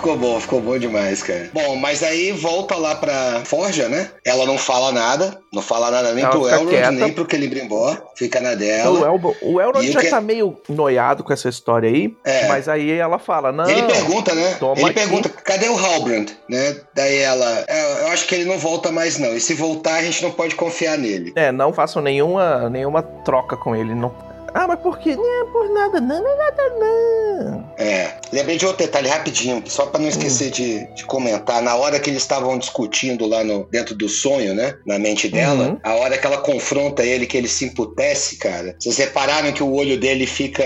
Ficou 0.05 0.17
bom, 0.19 0.39
ficou 0.39 0.61
bom 0.61 0.77
demais, 0.77 1.23
cara. 1.23 1.49
Bom, 1.51 1.75
mas 1.77 2.03
aí 2.03 2.31
volta 2.31 2.75
lá 2.75 2.93
pra 2.93 3.41
Forja, 3.43 3.89
né? 3.89 4.11
Ela 4.23 4.45
não 4.45 4.55
fala 4.55 4.91
nada, 4.91 5.39
não 5.51 5.63
fala 5.63 5.89
nada 5.89 6.13
nem 6.13 6.23
Ela 6.23 6.31
pro 6.31 6.47
Elrond, 6.47 6.69
quieta. 6.69 6.91
nem 6.91 7.11
pro 7.11 7.27
Celebrimbor, 7.27 7.97
fica 8.15 8.39
na 8.39 8.53
dela. 8.53 8.91
o, 8.99 9.03
Elbo, 9.03 9.35
o 9.41 9.59
Elrond 9.59 9.91
já 9.91 10.01
que- 10.01 10.09
tá 10.11 10.21
meio 10.21 10.55
noiado 10.69 11.23
com 11.23 11.33
essa 11.33 11.49
história 11.49 11.89
aí, 11.89 12.15
É. 12.23 12.47
mas 12.47 12.69
aí 12.69 12.91
ela 12.91 13.17
fala, 13.17 13.51
não, 13.51 13.67
ele 13.67 13.81
pergunta, 13.81 14.35
né? 14.35 14.55
ele 14.77 14.85
aqui. 14.85 14.93
pergunta, 14.93 15.27
cadê 15.29 15.69
o 15.69 15.75
Halbrand? 15.77 16.27
Né? 16.47 16.75
Daí 16.93 17.17
ela, 17.17 17.65
"É, 17.67 18.03
eu 18.03 18.07
acho 18.09 18.27
que 18.27 18.35
ele 18.35 18.45
não 18.45 18.59
volta 18.59 18.91
mais 18.91 19.17
não. 19.17 19.35
E 19.35 19.39
se 19.41 19.55
voltar, 19.55 19.95
a 19.95 20.03
gente 20.03 20.21
não 20.21 20.29
pode 20.29 20.53
confiar 20.53 20.99
nele. 20.99 21.33
é, 21.35 21.51
não 21.51 21.73
façam 21.73 21.99
nenhuma, 21.99 22.69
nenhuma 22.69 23.01
troca 23.01 23.57
com 23.57 23.75
ele, 23.75 23.95
não. 23.95 24.13
Ah, 24.57 24.67
mas 24.69 24.79
por 24.79 24.97
quê? 24.99 25.17
Não 25.17 25.51
por 25.51 25.69
nada, 25.73 25.99
não, 25.99 26.23
não 26.23 26.29
é 26.31 26.37
nada, 26.37 26.69
não. 26.79 27.73
É. 27.77 28.15
Lembrei 28.31 28.57
de 28.57 28.65
outro 28.65 28.85
detalhe 28.85 29.09
rapidinho, 29.09 29.61
só 29.67 29.85
pra 29.87 29.99
não 29.99 30.07
esquecer 30.07 30.49
de, 30.49 30.85
de 30.93 31.03
comentar. 31.05 31.61
Na 31.61 31.75
hora 31.75 31.99
que 31.99 32.09
eles 32.09 32.21
estavam 32.21 32.57
discutindo 32.57 33.25
lá 33.27 33.43
no, 33.43 33.65
dentro 33.65 33.93
do 33.93 34.07
sonho, 34.07 34.55
né? 34.55 34.75
Na 34.85 34.97
mente 34.97 35.27
dela, 35.27 35.67
Uhum. 35.71 35.79
a 35.83 35.95
hora 35.95 36.17
que 36.17 36.25
ela 36.25 36.37
confronta 36.37 37.03
ele, 37.03 37.25
que 37.25 37.35
ele 37.35 37.49
se 37.49 37.65
emputece, 37.65 38.37
cara. 38.37 38.75
Vocês 38.79 38.97
repararam 38.97 39.51
que 39.51 39.61
o 39.61 39.73
olho 39.73 39.99
dele 39.99 40.25
fica. 40.25 40.63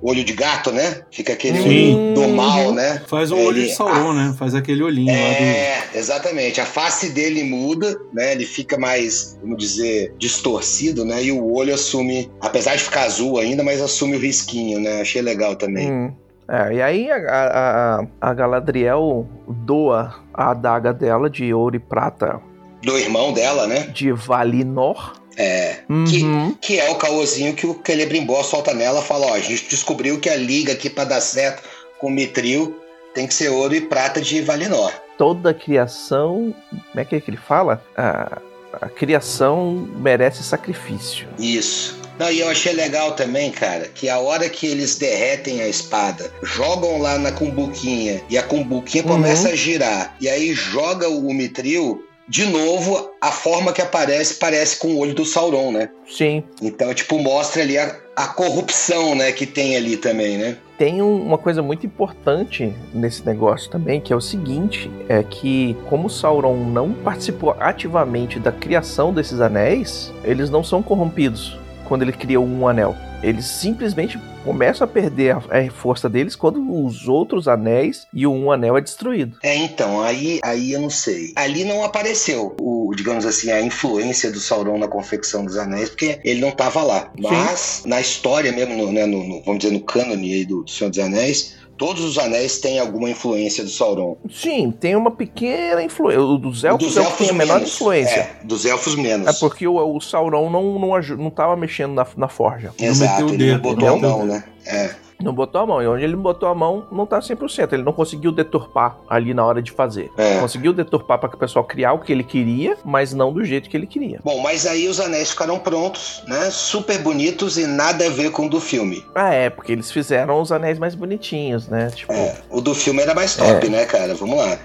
Olho 0.00 0.22
de 0.22 0.32
gato, 0.32 0.70
né? 0.70 1.00
Fica 1.10 1.32
aquele 1.32 1.60
Sim. 1.60 1.94
olho 1.94 2.14
do 2.14 2.28
mal, 2.28 2.72
né? 2.72 3.02
Faz 3.08 3.32
um 3.32 3.36
Ele- 3.38 3.46
olho 3.48 3.62
de 3.64 3.74
Sauron, 3.74 4.12
né? 4.12 4.32
Faz 4.38 4.54
aquele 4.54 4.82
olhinho 4.82 5.12
lá 5.12 5.18
do. 5.38 5.42
É, 5.44 5.88
exatamente. 5.94 6.60
A 6.60 6.64
face 6.66 7.10
dele 7.10 7.42
muda, 7.42 7.98
né? 8.12 8.32
Ele 8.32 8.46
fica 8.46 8.78
mais, 8.78 9.36
vamos 9.42 9.58
dizer, 9.58 10.14
distorcido, 10.16 11.04
né? 11.04 11.24
E 11.24 11.32
o 11.32 11.52
olho 11.52 11.74
assume, 11.74 12.30
apesar 12.40 12.76
de 12.76 12.84
ficar 12.84 13.02
azul 13.04 13.38
ainda, 13.38 13.64
mas 13.64 13.82
assume 13.82 14.14
o 14.16 14.20
risquinho, 14.20 14.78
né? 14.78 15.00
Achei 15.00 15.20
legal 15.20 15.56
também. 15.56 15.90
Hum. 15.90 16.12
É, 16.50 16.74
e 16.74 16.80
aí 16.82 17.10
a, 17.10 17.16
a, 17.16 18.00
a- 18.00 18.06
a 18.30 18.34
Galadriel 18.34 19.26
doa 19.48 20.14
a 20.32 20.52
adaga 20.52 20.94
dela 20.94 21.28
de 21.28 21.52
ouro 21.52 21.76
e 21.76 21.78
prata 21.78 22.40
Do 22.82 22.96
irmão 22.96 23.32
dela, 23.34 23.66
né? 23.66 23.80
de 23.92 24.12
Valinor. 24.12 25.12
É. 25.38 25.76
Uhum. 25.88 26.52
Que 26.60 26.80
é 26.80 26.90
o 26.90 26.96
caôzinho 26.96 27.54
que 27.54 27.64
o 27.66 27.80
Celebrimbor 27.86 28.44
solta 28.44 28.74
nela 28.74 29.00
fala: 29.00 29.26
ó, 29.28 29.34
a 29.34 29.40
gente 29.40 29.68
descobriu 29.68 30.18
que 30.18 30.28
a 30.28 30.34
liga 30.36 30.72
aqui 30.72 30.90
pra 30.90 31.04
dar 31.04 31.20
certo 31.20 31.62
com 32.00 32.08
o 32.08 32.10
Mitril 32.10 32.76
tem 33.14 33.26
que 33.26 33.32
ser 33.34 33.48
ouro 33.48 33.74
e 33.74 33.80
prata 33.80 34.20
de 34.20 34.40
Valinor. 34.42 34.92
Toda 35.16 35.54
criação. 35.54 36.54
Como 36.70 37.00
é 37.00 37.04
que, 37.04 37.16
é 37.16 37.20
que 37.20 37.30
ele 37.30 37.36
fala? 37.38 37.82
A, 37.96 38.38
a 38.72 38.88
criação 38.88 39.88
merece 39.96 40.42
sacrifício. 40.42 41.28
Isso. 41.38 41.96
Não, 42.18 42.30
e 42.32 42.40
eu 42.40 42.48
achei 42.48 42.72
legal 42.72 43.12
também, 43.12 43.50
cara, 43.52 43.86
que 43.94 44.08
a 44.08 44.18
hora 44.18 44.48
que 44.48 44.66
eles 44.66 44.96
derretem 44.96 45.60
a 45.62 45.68
espada, 45.68 46.32
jogam 46.42 46.98
lá 46.98 47.16
na 47.16 47.30
cumbuquinha 47.30 48.20
e 48.28 48.36
a 48.36 48.42
cumbuquinha 48.42 49.04
Uhum. 49.04 49.10
começa 49.10 49.50
a 49.50 49.54
girar, 49.54 50.16
e 50.20 50.28
aí 50.28 50.52
joga 50.52 51.08
o 51.08 51.32
Mitril, 51.32 52.04
de 52.28 52.44
novo, 52.46 53.10
a 53.20 53.32
forma 53.32 53.72
que 53.72 53.80
aparece 53.80 54.34
parece 54.34 54.76
com 54.78 54.88
o 54.88 54.98
olho 54.98 55.14
do 55.14 55.24
Sauron, 55.24 55.72
né? 55.72 55.88
Sim. 56.06 56.42
Então, 56.60 56.92
tipo, 56.92 57.18
mostra 57.18 57.62
ali 57.62 57.78
a, 57.78 57.96
a 58.14 58.26
corrupção, 58.28 59.14
né, 59.14 59.32
que 59.32 59.46
tem 59.46 59.76
ali 59.76 59.96
também, 59.96 60.36
né? 60.36 60.56
Tem 60.76 61.00
um- 61.02 61.22
uma 61.22 61.38
coisa 61.38 61.62
muito 61.62 61.84
importante 61.86 62.72
nesse 62.94 63.24
negócio 63.26 63.70
também, 63.70 64.00
que 64.00 64.12
é 64.12 64.16
o 64.16 64.20
seguinte: 64.20 64.90
é 65.08 65.22
que, 65.22 65.76
como 65.88 66.08
Sauron 66.10 66.56
não 66.56 66.92
participou 66.92 67.56
ativamente 67.58 68.38
da 68.38 68.52
criação 68.52 69.12
desses 69.12 69.40
anéis, 69.40 70.12
eles 70.22 70.50
não 70.50 70.62
são 70.62 70.82
corrompidos 70.82 71.58
quando 71.86 72.02
ele 72.02 72.12
cria 72.12 72.40
um 72.40 72.68
anel. 72.68 72.94
Eles 73.22 73.46
simplesmente 73.46 74.18
começam 74.44 74.84
a 74.84 74.88
perder 74.88 75.34
a, 75.36 75.70
força 75.72 76.08
deles 76.08 76.36
quando 76.36 76.84
os 76.84 77.08
outros 77.08 77.48
anéis 77.48 78.06
e 78.14 78.26
o 78.26 78.32
um 78.32 78.52
anel 78.52 78.76
é 78.78 78.80
destruído. 78.80 79.36
É, 79.42 79.56
então, 79.56 80.00
aí, 80.00 80.38
aí 80.42 80.72
eu 80.72 80.80
não 80.80 80.88
sei. 80.90 81.32
Ali 81.36 81.64
não 81.64 81.84
apareceu, 81.84 82.54
o, 82.60 82.92
digamos 82.96 83.26
assim, 83.26 83.50
a 83.50 83.60
influência 83.60 84.30
do 84.30 84.38
Sauron 84.38 84.78
na 84.78 84.88
confecção 84.88 85.44
dos 85.44 85.56
anéis, 85.56 85.90
porque 85.90 86.20
ele 86.24 86.40
não 86.40 86.50
estava 86.50 86.82
lá. 86.82 87.12
Mas, 87.18 87.82
na 87.84 88.00
história 88.00 88.52
mesmo, 88.52 88.76
no, 88.76 88.92
né, 88.92 89.04
no- 89.04 89.24
no- 89.24 89.42
vamos 89.42 89.58
dizer, 89.62 89.72
no 89.72 89.80
cânone 89.80 90.32
aí 90.34 90.44
do 90.44 90.66
Senhor 90.68 90.90
dos 90.90 90.98
Anéis, 90.98 91.56
todos 91.78 92.04
os 92.04 92.18
anéis 92.18 92.58
têm 92.58 92.78
alguma 92.78 93.08
influência 93.08 93.62
do 93.64 93.70
Sauron. 93.70 94.16
Sim, 94.30 94.70
tem 94.72 94.96
uma 94.96 95.12
pequena 95.12 95.82
influência. 95.82 96.20
O 96.22 96.36
dos 96.36 96.64
elfos, 96.64 96.96
é 96.96 97.00
o 97.00 97.06
que 97.06 97.18
tem 97.18 97.30
a 97.30 97.32
menor 97.32 97.54
menos. 97.54 97.74
influência. 97.74 98.20
É, 98.20 98.36
dos 98.44 98.66
elfos 98.66 98.96
menos. 98.96 99.28
É 99.28 99.32
porque 99.38 99.66
o, 99.66 99.96
o 99.96 100.00
Sauron 100.00 100.50
não, 100.50 100.78
não, 100.78 101.00
não 101.16 101.30
tava 101.30 101.56
mexendo 101.56 101.94
na, 101.94 102.06
na 102.16 102.28
forja. 102.28 102.72
Exato, 102.78 103.12
meteu 103.12 103.26
o 103.26 103.28
ele 103.30 103.38
dedo, 103.38 103.54
não 103.54 103.60
botou 103.60 103.88
não 103.88 103.94
a 103.94 103.98
mão, 103.98 104.26
né? 104.26 104.44
É. 104.66 105.07
Não 105.20 105.32
botou 105.32 105.60
a 105.60 105.66
mão. 105.66 105.82
E 105.82 105.86
onde 105.86 106.04
ele 106.04 106.14
botou 106.16 106.48
a 106.48 106.54
mão, 106.54 106.86
não 106.92 107.04
tá 107.04 107.18
100%. 107.18 107.72
Ele 107.72 107.82
não 107.82 107.92
conseguiu 107.92 108.30
deturpar 108.30 108.98
ali 109.08 109.34
na 109.34 109.44
hora 109.44 109.60
de 109.60 109.72
fazer. 109.72 110.10
É. 110.16 110.38
Conseguiu 110.38 110.72
deturpar 110.72 111.18
para 111.18 111.28
que 111.28 111.34
o 111.34 111.38
pessoal 111.38 111.64
criar 111.64 111.92
o 111.92 111.98
que 111.98 112.12
ele 112.12 112.22
queria, 112.22 112.76
mas 112.84 113.12
não 113.12 113.32
do 113.32 113.44
jeito 113.44 113.68
que 113.68 113.76
ele 113.76 113.86
queria. 113.86 114.20
Bom, 114.24 114.40
mas 114.40 114.66
aí 114.66 114.88
os 114.88 115.00
anéis 115.00 115.30
ficaram 115.30 115.58
prontos, 115.58 116.22
né? 116.26 116.50
Super 116.50 116.98
bonitos 116.98 117.58
e 117.58 117.66
nada 117.66 118.06
a 118.06 118.10
ver 118.10 118.30
com 118.30 118.46
o 118.46 118.48
do 118.48 118.60
filme. 118.60 119.04
Ah, 119.14 119.34
é, 119.34 119.50
porque 119.50 119.72
eles 119.72 119.90
fizeram 119.90 120.40
os 120.40 120.52
anéis 120.52 120.78
mais 120.78 120.94
bonitinhos, 120.94 121.68
né? 121.68 121.90
Tipo, 121.94 122.12
É, 122.12 122.36
o 122.50 122.60
do 122.60 122.74
filme 122.74 123.02
era 123.02 123.14
mais 123.14 123.36
top, 123.36 123.68
né, 123.68 123.84
cara? 123.86 124.14
Vamos 124.14 124.36
lá. 124.38 124.56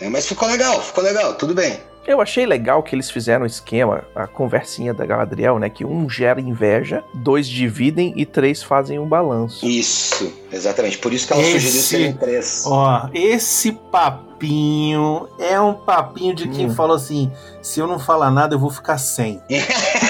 É, 0.00 0.08
mas 0.08 0.26
ficou 0.26 0.48
legal, 0.48 0.80
ficou 0.80 1.04
legal, 1.04 1.34
tudo 1.34 1.54
bem. 1.54 1.78
Eu 2.06 2.20
achei 2.20 2.44
legal 2.46 2.82
que 2.82 2.94
eles 2.94 3.10
fizeram 3.10 3.44
o 3.44 3.46
esquema, 3.46 4.04
a 4.14 4.26
conversinha 4.26 4.92
da 4.92 5.04
Galadriel, 5.06 5.58
né? 5.58 5.68
Que 5.70 5.84
um 5.84 6.08
gera 6.08 6.40
inveja, 6.40 7.04
dois 7.14 7.46
dividem 7.46 8.12
e 8.16 8.24
três 8.26 8.62
fazem 8.62 8.98
um 8.98 9.06
balanço. 9.06 9.64
Isso, 9.66 10.32
exatamente. 10.52 10.98
Por 10.98 11.12
isso 11.12 11.26
que 11.26 11.32
ela 11.32 11.42
Esse- 11.42 11.52
sugeriu 11.60 11.80
serem 11.82 12.12
três. 12.14 12.64
Ó, 12.66 13.08
esse 13.14 13.72
papinho 13.72 15.28
é 15.38 15.60
um 15.60 15.74
papinho 15.74 16.34
de 16.34 16.48
quem 16.48 16.66
Hum. 16.66 16.74
fala 16.74 16.96
assim: 16.96 17.30
se 17.62 17.78
eu 17.80 17.86
não 17.86 17.98
falar 17.98 18.30
nada, 18.30 18.54
eu 18.54 18.58
vou 18.58 18.70
ficar 18.70 18.98
sem. 18.98 19.40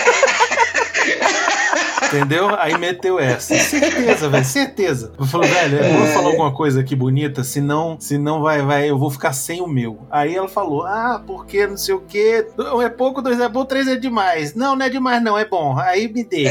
Entendeu? 2.12 2.48
Aí 2.58 2.76
meteu 2.76 3.18
essa. 3.18 3.56
Certeza, 3.56 4.28
velho, 4.28 4.44
certeza. 4.44 5.12
Eu 5.16 5.24
velho, 5.24 5.78
eu 5.78 5.98
vou 5.98 6.06
falar 6.08 6.26
alguma 6.26 6.52
coisa 6.52 6.80
aqui 6.80 6.96
bonita, 6.96 7.44
senão, 7.44 7.96
senão 8.00 8.42
vai, 8.42 8.62
vai, 8.62 8.90
eu 8.90 8.98
vou 8.98 9.10
ficar 9.10 9.32
sem 9.32 9.60
o 9.60 9.66
meu. 9.68 10.00
Aí 10.10 10.34
ela 10.34 10.48
falou, 10.48 10.84
ah, 10.84 11.22
porque 11.24 11.66
não 11.66 11.76
sei 11.76 11.94
o 11.94 12.00
quê. 12.00 12.46
Um 12.58 12.82
é 12.82 12.88
pouco, 12.88 13.22
dois 13.22 13.38
é 13.38 13.48
bom, 13.48 13.64
três 13.64 13.86
é 13.86 13.96
demais. 13.96 14.54
Não, 14.54 14.74
não 14.74 14.84
é 14.84 14.88
demais, 14.88 15.22
não, 15.22 15.38
é 15.38 15.44
bom. 15.44 15.78
Aí 15.78 16.12
me 16.12 16.24
dê. 16.24 16.44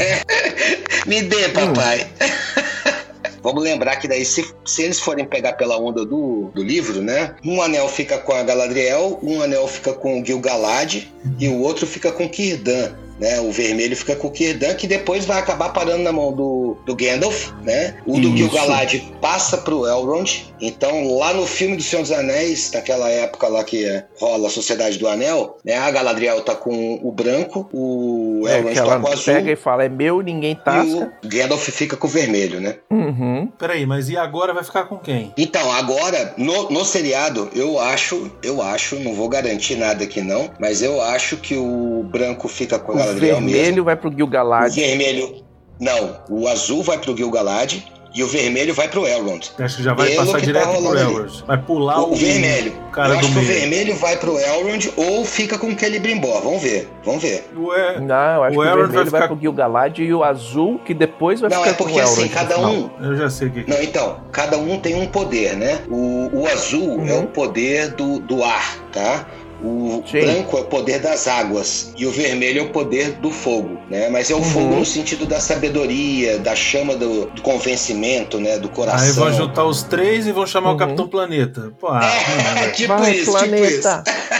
Me 1.06 1.22
dê, 1.22 1.48
papai. 1.48 2.06
Vamos 3.42 3.62
lembrar 3.62 3.96
que 3.96 4.06
daí, 4.06 4.24
se, 4.24 4.46
se 4.66 4.82
eles 4.82 5.00
forem 5.00 5.24
pegar 5.24 5.54
pela 5.54 5.78
onda 5.78 6.04
do, 6.04 6.50
do 6.54 6.62
livro, 6.62 7.00
né? 7.00 7.34
Um 7.44 7.62
anel 7.62 7.88
fica 7.88 8.18
com 8.18 8.32
a 8.32 8.42
Galadriel, 8.42 9.18
um 9.22 9.40
anel 9.42 9.66
fica 9.66 9.94
com 9.94 10.20
o 10.20 10.24
Gil-galad 10.24 11.08
e 11.38 11.48
o 11.48 11.60
outro 11.60 11.86
fica 11.86 12.12
com 12.12 12.30
Círdan. 12.30 12.92
Né, 13.20 13.38
o 13.38 13.52
vermelho 13.52 13.94
fica 13.94 14.16
com 14.16 14.28
o 14.28 14.34
Círdan, 14.34 14.74
que 14.74 14.86
depois 14.86 15.26
vai 15.26 15.38
acabar 15.38 15.68
parando 15.74 16.02
na 16.02 16.10
mão 16.10 16.32
do, 16.32 16.78
do 16.86 16.96
Gandalf, 16.96 17.50
né? 17.62 17.96
O 18.06 18.18
do. 18.18 18.34
Gil-galad 18.34 18.98
passa 19.20 19.58
pro 19.58 19.86
Elrond. 19.86 20.46
Então, 20.58 21.16
lá 21.18 21.34
no 21.34 21.46
filme 21.46 21.76
do 21.76 21.82
Senhor 21.82 22.00
dos 22.02 22.12
Anéis, 22.12 22.70
naquela 22.72 23.10
época 23.10 23.46
lá 23.48 23.62
que 23.62 23.84
é, 23.84 24.06
rola 24.18 24.46
a 24.48 24.50
Sociedade 24.50 24.98
do 24.98 25.06
Anel, 25.06 25.58
né? 25.62 25.76
A 25.76 25.90
Galadriel 25.90 26.40
tá 26.40 26.54
com 26.54 26.98
o 27.02 27.12
branco, 27.12 27.68
o 27.72 28.44
É, 28.48 28.58
Elrond 28.58 28.72
que 28.74 28.80
tá 28.82 28.98
com 29.00 29.08
o 29.08 29.12
azul. 29.12 29.34
pega 29.34 29.52
e 29.52 29.56
fala, 29.56 29.84
é 29.84 29.88
meu, 29.90 30.20
ninguém 30.22 30.52
E 30.52 30.54
tasca. 30.56 31.12
o 31.22 31.28
Gandalf 31.28 31.68
fica 31.68 31.96
com 31.98 32.06
o 32.06 32.10
vermelho, 32.10 32.58
né? 32.60 32.76
Uhum. 32.90 33.48
Peraí, 33.58 33.84
mas 33.84 34.08
e 34.08 34.16
agora 34.16 34.54
vai 34.54 34.64
ficar 34.64 34.84
com 34.84 34.96
quem? 34.98 35.32
Então, 35.36 35.70
agora, 35.72 36.32
no, 36.38 36.70
no 36.70 36.84
seriado, 36.86 37.50
eu 37.54 37.78
acho, 37.78 38.30
eu 38.42 38.62
acho, 38.62 38.96
não 38.96 39.14
vou 39.14 39.28
garantir 39.28 39.76
nada 39.76 40.04
aqui 40.04 40.22
não, 40.22 40.50
mas 40.58 40.80
eu 40.82 41.02
acho 41.02 41.36
que 41.36 41.54
o 41.56 42.02
branco 42.10 42.48
fica 42.48 42.78
com 42.78 42.92
a 42.98 43.09
Galadriel 43.10 43.36
vermelho 43.36 43.62
mesmo. 43.66 43.84
vai 43.84 43.96
pro 43.96 44.10
O 44.10 44.14
Gil-galad. 44.14 44.74
vermelho, 44.74 45.42
não, 45.80 46.16
o 46.30 46.48
azul 46.48 46.82
vai 46.82 46.98
pro 46.98 47.16
Gil-galad 47.16 47.82
E 48.12 48.24
o 48.24 48.26
vermelho 48.26 48.74
vai 48.74 48.88
pro 48.88 49.06
Elrond. 49.06 49.52
Acho 49.56 49.76
que 49.76 49.82
já 49.84 49.94
vai 49.94 50.08
Pelo 50.08 50.26
passar 50.26 50.40
que 50.40 50.46
direto 50.46 50.64
tá 50.66 50.78
pro 50.78 50.90
ali. 50.90 51.00
Elrond. 51.00 51.44
Vai 51.46 51.58
pular 51.62 52.00
O, 52.00 52.10
o, 52.10 52.16
vermelho. 52.16 52.72
cara 52.92 53.10
Eu 53.10 53.12
do 53.12 53.18
acho 53.20 53.26
que 53.32 53.38
o 53.38 53.42
meio. 53.42 53.46
vermelho 53.60 53.94
vai 53.94 54.16
pro 54.16 54.36
Elrond 54.36 54.90
ou 54.96 55.24
fica 55.24 55.56
com 55.56 55.68
o 55.68 55.78
Celebrimbor. 55.78 56.42
Vamos 56.42 56.60
ver, 56.60 56.88
vamos 57.04 57.22
ver. 57.22 57.48
Ué, 57.56 58.00
Não, 58.00 58.34
eu 58.34 58.42
acho 58.42 58.50
O 58.50 58.50
que 58.50 58.58
o 58.58 58.64
Elrond 58.64 58.76
vermelho 58.88 58.92
vai 58.92 59.04
vai, 59.04 59.04
ficar- 59.22 59.28
pro 59.28 59.38
Gil-galad 59.40 59.96
e 60.02 60.12
o 60.12 60.24
azul, 60.24 60.80
que 60.84 60.92
depois 60.92 61.40
vai 61.40 61.50
Não, 61.50 61.58
ficar 61.58 61.70
é 61.70 61.74
porque 61.74 61.92
com 61.92 61.98
o 62.00 62.02
assim, 62.02 62.22
Elrond 62.22 62.30
no 62.30 62.34
cada 62.36 62.54
final. 62.56 62.72
um. 62.72 62.90
eu 63.00 63.16
já 63.16 63.30
sei 63.30 63.46
o 63.46 63.50
que 63.52 63.62
que 63.62 63.70
Não, 63.70 63.80
então, 63.80 64.16
cada 64.32 64.58
um 64.58 64.80
tem 64.80 64.96
um 65.00 65.06
poder, 65.06 65.56
né? 65.56 65.78
O, 65.88 66.30
o 66.40 66.48
azul 66.48 66.98
Uhum. 66.98 67.08
é 67.08 67.16
o 67.20 67.26
poder 67.28 67.90
do, 67.92 68.18
do 68.18 68.42
ar, 68.42 68.76
tá? 68.92 69.24
O 69.62 70.02
Sim. 70.10 70.20
branco 70.20 70.56
é 70.56 70.60
o 70.60 70.64
poder 70.64 71.00
das 71.00 71.28
águas 71.28 71.92
e 71.98 72.06
o 72.06 72.10
vermelho 72.10 72.60
é 72.60 72.62
o 72.62 72.70
poder 72.70 73.12
do 73.12 73.30
fogo, 73.30 73.78
né? 73.90 74.08
Mas 74.08 74.30
é 74.30 74.34
o 74.34 74.38
Uhum. 74.38 74.44
fogo 74.44 74.76
no 74.76 74.86
sentido 74.86 75.26
da 75.26 75.38
sabedoria, 75.38 76.38
da 76.38 76.54
chama 76.56 76.96
do, 76.96 77.26
do 77.26 77.42
convencimento, 77.42 78.38
né? 78.40 78.58
Do 78.58 78.68
Aí 78.68 78.74
coração. 78.74 79.24
vão 79.24 79.32
juntar 79.32 79.64
os 79.64 79.82
três 79.82 80.26
e 80.26 80.32
vão 80.32 80.46
chamar 80.46 80.70
Uhum. 80.70 80.76
o 80.76 80.78
Capitão 80.78 81.08
Planeta. 81.08 81.72
Pô, 81.78 81.88
ah, 81.88 82.00
É, 82.04 82.60
velho. 82.60 82.72
tipo 82.72 82.88
Vai, 82.96 83.12
isso, 83.12 83.32
planeta. 83.32 84.02
tipo 84.06 84.10
isso. 84.30 84.39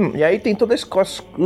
Hum, 0.00 0.12
e 0.14 0.24
aí 0.24 0.38
tem 0.38 0.54
todo 0.54 0.72
esse 0.72 0.86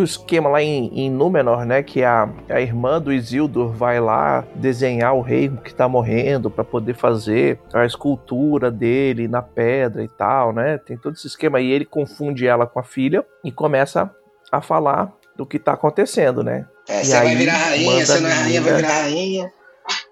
esquema 0.05 0.49
lá 0.49 0.63
em, 0.63 0.87
em 0.95 1.11
Númenor, 1.11 1.65
né? 1.65 1.83
Que 1.83 2.05
a, 2.05 2.29
a 2.49 2.61
irmã 2.61 3.01
do 3.01 3.13
Isildur 3.13 3.73
vai 3.73 3.99
lá 3.99 4.45
desenhar 4.55 5.13
o 5.15 5.21
rei 5.21 5.51
que 5.65 5.75
tá 5.75 5.89
morrendo 5.89 6.49
pra 6.49 6.63
poder 6.63 6.95
fazer 6.95 7.59
a 7.73 7.85
escultura 7.85 8.71
dele 8.71 9.27
na 9.27 9.43
pedra 9.43 10.05
e 10.05 10.09
tal, 10.09 10.53
né? 10.53 10.79
Tem 10.79 10.97
todo 10.97 11.15
esse 11.15 11.27
esquema 11.27 11.59
aí. 11.59 11.69
Ele 11.69 11.85
confunde 11.85 12.47
ela 12.47 12.65
com 12.65 12.79
a 12.79 12.85
filha 12.85 13.25
e 13.43 13.51
começa 13.51 14.09
a 14.53 14.61
falar 14.61 15.13
do 15.37 15.45
que 15.45 15.59
tá 15.59 15.73
acontecendo, 15.73 16.45
né? 16.45 16.65
É, 16.89 17.01
E 17.01 17.05
você 17.07 17.17
vai 17.17 17.35
virar 17.35 17.55
rainha, 17.55 18.07
você 18.07 18.21
não 18.21 18.29
é 18.29 18.33
rainha, 18.33 18.61
vai 18.63 18.75
virar 18.75 18.89
rainha. 19.03 19.53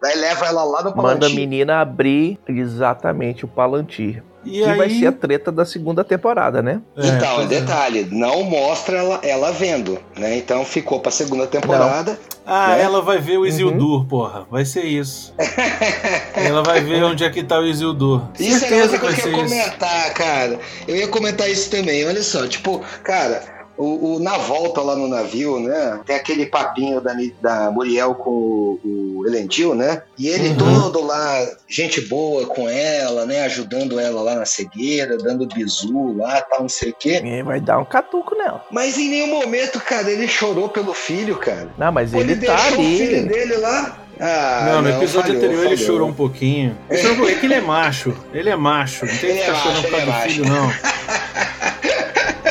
Daí 0.02 0.16
leva 0.18 0.46
ela 0.46 0.64
lá 0.64 0.82
no 0.82 0.90
Manda 0.90 0.98
a 0.98 1.02
palantir. 1.20 1.36
menina 1.36 1.80
abrir 1.80 2.38
exatamente 2.48 3.44
o 3.44 3.48
Palantir. 3.48 4.22
E 4.44 4.60
que 4.62 4.64
aí... 4.64 4.76
vai 4.76 4.90
ser 4.90 5.06
a 5.06 5.12
treta 5.12 5.52
da 5.52 5.64
segunda 5.64 6.02
temporada, 6.04 6.60
né? 6.62 6.80
É, 6.96 7.06
Então, 7.08 7.40
é. 7.42 7.46
detalhe, 7.46 8.08
não 8.10 8.42
mostra 8.42 8.98
ela, 8.98 9.20
ela 9.22 9.50
vendo, 9.52 9.98
né? 10.16 10.36
Então 10.36 10.64
ficou 10.64 11.00
pra 11.00 11.10
segunda 11.12 11.46
temporada. 11.46 12.18
Ah, 12.44 12.68
né? 12.74 12.82
ela 12.82 13.00
vai 13.00 13.18
ver 13.18 13.36
o 13.38 13.40
Uhum. 13.42 13.46
Isildur, 13.46 14.04
porra. 14.06 14.44
Vai 14.50 14.64
ser 14.64 14.82
isso. 14.84 15.32
ela 16.34 16.62
vai 16.62 16.80
ver 16.80 17.02
onde 17.04 17.24
é 17.24 17.30
que 17.30 17.42
tá 17.42 17.58
o 17.60 17.64
Isildur. 17.66 18.22
Isso 18.38 18.56
é 18.56 18.68
Certeza 18.68 18.82
outra 18.82 18.98
vai 18.98 19.00
coisa 19.00 19.22
que 19.22 19.28
eu 19.28 19.32
ia 19.32 19.48
ser 19.48 19.54
isso. 19.56 19.64
comentar, 19.64 20.14
cara. 20.14 20.58
Eu 20.88 20.96
ia 20.96 21.08
comentar 21.08 21.48
isso 21.50 21.70
também. 21.70 22.04
Olha 22.06 22.22
só, 22.22 22.46
tipo, 22.48 22.80
cara, 23.04 23.42
o, 23.76 24.16
o- 24.16 24.20
na 24.20 24.36
volta 24.38 24.80
lá 24.80 24.94
no 24.94 25.08
navio, 25.08 25.58
né? 25.60 26.00
Tem 26.06 26.14
aquele 26.16 26.46
papinho 26.46 27.00
da, 27.00 27.14
da 27.40 27.70
Muriel 27.70 28.14
com 28.14 28.30
o, 28.30 28.78
o 29.18 29.26
Elendil, 29.26 29.74
né? 29.74 30.02
E 30.18 30.28
ele 30.28 30.48
Uhum. 30.50 30.56
todo 30.56 31.04
lá, 31.06 31.46
gente 31.68 32.00
boa 32.02 32.46
com 32.46 32.68
ela, 32.68 33.24
né? 33.26 33.44
Ajudando 33.44 33.98
ela 33.98 34.20
lá 34.22 34.34
na 34.34 34.44
cegueira, 34.44 35.16
dando 35.16 35.46
bizu 35.46 36.16
lá, 36.16 36.40
tal, 36.42 36.62
não 36.62 36.68
sei 36.68 36.90
o 36.90 36.94
quê. 36.98 37.20
E 37.24 37.28
aí 37.34 37.42
vai 37.42 37.60
dar 37.60 37.78
um 37.78 37.84
catuco 37.84 38.34
nela. 38.36 38.64
Mas 38.70 38.98
em 38.98 39.08
nenhum 39.08 39.28
momento, 39.28 39.80
cara, 39.80 40.10
ele 40.10 40.28
chorou 40.28 40.68
pelo 40.68 40.92
filho, 40.94 41.36
cara. 41.36 41.68
Não, 41.78 41.90
mas 41.90 42.12
Ele, 42.12 42.32
ele 42.32 42.46
tá 42.46 42.54
deixou 42.56 42.80
o 42.80 42.84
filho 42.84 43.18
ali. 43.18 43.28
dele 43.28 43.56
lá. 43.56 43.98
Ah, 44.20 44.68
não, 44.74 44.82
no 44.82 44.88
episódio 44.90 45.32
falhou, 45.32 45.36
anterior 45.36 45.64
ele 45.66 45.76
falhou. 45.76 45.86
chorou 45.92 46.08
um 46.08 46.12
pouquinho. 46.14 46.78
Ele 46.88 46.98
chorou 47.00 47.14
um 47.14 47.18
pouquinho. 47.18 47.36
É 47.36 47.40
que 47.40 47.46
ele 47.46 47.54
é 47.54 47.60
macho. 47.60 48.14
Ele 48.32 48.50
é 48.50 48.56
macho. 48.56 49.06
Não 49.06 49.16
tem 49.16 49.18
que 49.18 49.26
Ele 49.32 49.38
é 49.40 49.44
ficar 49.44 49.56
chorando 49.56 49.82
por 49.82 49.90
causa 49.90 50.02
ele 50.02 50.12
do 50.12 50.12
é 50.12 50.28
filho, 50.28 50.44
não. 50.48 50.72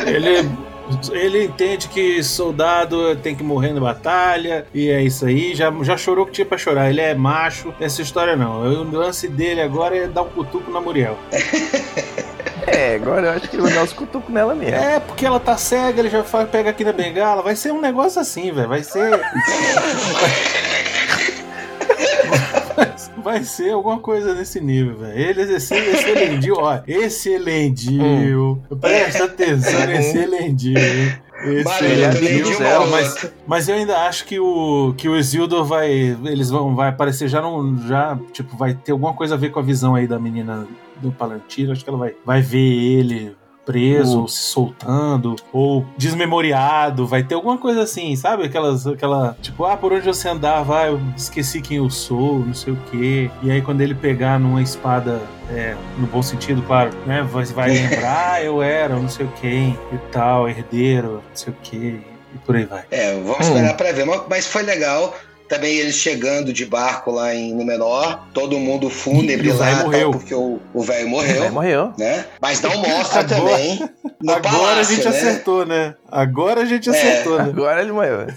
ele, 0.08 0.50
ele 1.12 1.46
entende 1.46 1.88
que 1.88 2.24
soldado 2.24 3.16
tem 3.18 3.36
que 3.36 3.44
morrer 3.44 3.74
na 3.74 3.80
batalha. 3.80 4.66
E 4.74 4.90
é 4.90 5.02
isso 5.02 5.26
aí. 5.26 5.56
Já, 5.56 5.72
já 5.82 5.98
chorou 5.98 6.24
o 6.24 6.28
que 6.28 6.34
tinha 6.34 6.46
pra 6.46 6.58
chorar. 6.58 6.90
Ele 6.90 7.02
é 7.02 7.14
macho. 7.14 7.74
Essa 7.80 8.02
história 8.02 8.36
não. 8.36 8.62
O 8.62 8.92
lance 8.92 9.28
dele 9.28 9.62
agora 9.62 9.96
é 9.96 10.08
dar 10.08 10.24
um 10.24 10.30
cutuco 10.30 10.72
na 10.72 10.82
Muriel. 10.82 11.18
É, 12.68 12.96
agora 12.96 13.28
eu 13.28 13.32
acho 13.32 13.50
que 13.50 13.56
ele 13.56 13.64
vai 13.64 13.74
dar 13.74 13.84
os 13.84 13.92
cutucos 13.92 14.32
nela 14.32 14.54
mesmo. 14.54 14.76
É, 14.76 15.00
porque 15.00 15.26
ela 15.26 15.40
tá 15.40 15.58
cega, 15.58 16.00
ele 16.00 16.10
já 16.10 16.24
faz, 16.24 16.48
pega 16.50 16.70
aqui 16.70 16.84
na 16.84 16.94
bengala. 16.94 17.42
Vai 17.42 17.56
ser 17.56 17.72
um 17.72 17.82
negócio 17.82 18.22
assim, 18.22 18.52
velho. 18.52 18.70
Vai 18.70 18.84
ser. 18.84 19.20
Vai 23.22 23.44
ser 23.44 23.72
alguma 23.72 24.00
coisa 24.00 24.34
nesse 24.34 24.60
nível, 24.60 24.98
velho. 24.98 25.20
Ele, 25.20 25.42
esse, 25.54 25.76
esse 25.76 26.10
Elendil, 26.10 26.56
ó. 26.58 26.80
Esse 26.88 27.30
Elendil. 27.30 28.62
Presta 28.80 29.26
atenção 29.26 29.86
nesse 29.86 30.18
Elendil. 30.18 30.78
Esse 31.44 31.64
Mano, 31.64 31.88
ele 31.88 32.02
é 32.02 32.06
eu 32.06 32.10
amigo 32.12 32.26
entendi 32.26 32.58
dela, 32.58 32.86
uma 32.86 32.92
mas, 32.92 33.32
mas 33.48 33.68
eu 33.68 33.76
ainda 33.76 33.98
acho 34.02 34.26
que 34.26 34.40
o, 34.40 34.94
que 34.96 35.10
o 35.10 35.18
Isildur 35.18 35.66
vai. 35.66 35.90
Eles 35.92 36.50
vão 36.50 36.76
vai 36.76 36.90
aparecer 36.90 37.28
já 37.28 37.42
não. 37.42 37.78
Já, 37.88 38.18
tipo, 38.32 38.56
vai 38.56 38.74
ter 38.76 38.92
alguma 38.92 39.14
coisa 39.14 39.36
a 39.36 39.38
ver 39.38 39.50
com 39.50 39.60
a 39.60 39.64
visão 39.64 39.96
aí 39.96 40.08
da 40.08 40.20
menina 40.20 40.68
do 41.02 41.12
Palantir. 41.12 41.72
Acho 41.72 41.84
que 41.84 41.90
ela 41.90 41.98
vai, 41.98 42.16
vai 42.24 42.42
ver 42.42 42.60
ele 42.60 43.36
preso, 43.72 44.18
Uh. 44.18 44.22
ou 44.22 44.28
se 44.28 44.42
soltando, 44.44 45.36
ou 45.54 45.86
desmemoriado, 45.98 47.06
vai 47.08 47.24
ter 47.24 47.36
alguma 47.36 47.58
coisa 47.58 47.84
assim, 47.84 48.16
sabe? 48.16 48.44
Aquelas, 48.46 48.86
aquela, 48.86 49.36
tipo, 49.42 49.66
ah, 49.66 49.78
por 49.78 49.94
onde 49.94 50.06
você 50.06 50.28
andar, 50.30 50.62
vai, 50.64 50.90
eu 50.90 51.00
esqueci 51.16 51.62
quem 51.62 51.78
eu 51.78 51.90
sou, 51.90 52.40
não 52.40 52.54
sei 52.54 52.74
o 52.74 52.78
quê. 52.92 53.30
E 53.42 53.50
aí 53.52 53.62
quando 53.62 53.82
ele 53.82 53.96
pegar 53.96 54.40
numa 54.40 54.62
espada, 54.62 55.22
é, 55.50 55.76
no 55.98 56.08
bom 56.08 56.22
sentido, 56.22 56.62
claro, 56.64 56.92
né? 57.06 57.22
Vai, 57.24 57.46
vai 57.46 57.70
lembrar, 57.74 58.34
ah, 58.34 58.44
eu 58.44 58.62
era, 58.62 58.96
não 58.96 59.10
sei 59.10 59.28
quem, 59.40 59.78
e 59.94 59.98
tal, 60.12 60.48
herdeiro, 60.50 61.14
não 61.30 61.36
sei 61.36 61.54
o 61.54 61.58
quê, 61.64 62.00
e 62.34 62.38
por 62.46 62.56
aí 62.56 62.66
vai. 62.66 62.84
É, 62.92 63.14
vamos 63.22 63.48
esperar 63.48 63.76
pra 63.76 63.92
ver. 63.92 64.06
Mas- 64.06 64.22
Mas 64.30 64.48
foi 64.48 64.64
legal. 64.64 65.14
Também 65.52 65.76
eles 65.76 65.96
chegando 65.96 66.54
de 66.54 66.66
barco 66.66 67.12
lá 67.12 67.36
em 67.36 67.54
Númenor, 67.54 68.20
todo 68.34 68.58
mundo 68.58 68.90
fúnebre 68.90 69.50
E 69.50 69.52
o 69.52 69.58
lá, 69.58 69.76
tal, 69.76 69.84
morreu. 69.86 70.12
porque 70.12 70.34
o 70.34 70.60
o 70.74 70.82
velho 70.82 71.10
morreu, 71.10 71.52
morreu. 71.52 71.94
né? 71.98 72.26
Mas 72.42 72.62
não 72.62 72.76
mostra 72.80 73.20
Agora- 73.20 73.28
também 73.42 73.90
no 74.22 74.32
Agora 74.34 74.42
palácio, 74.58 74.80
a 74.80 74.84
gente 74.84 75.04
né? 75.10 75.10
acertou, 75.10 75.66
né? 75.66 75.96
Agora 76.10 76.62
a 76.62 76.66
gente 76.66 76.90
É. 76.90 76.92
acertou, 76.92 77.38
né? 77.38 77.44
Agora 77.50 77.82
ele 77.82 77.92
morreu. 77.92 78.28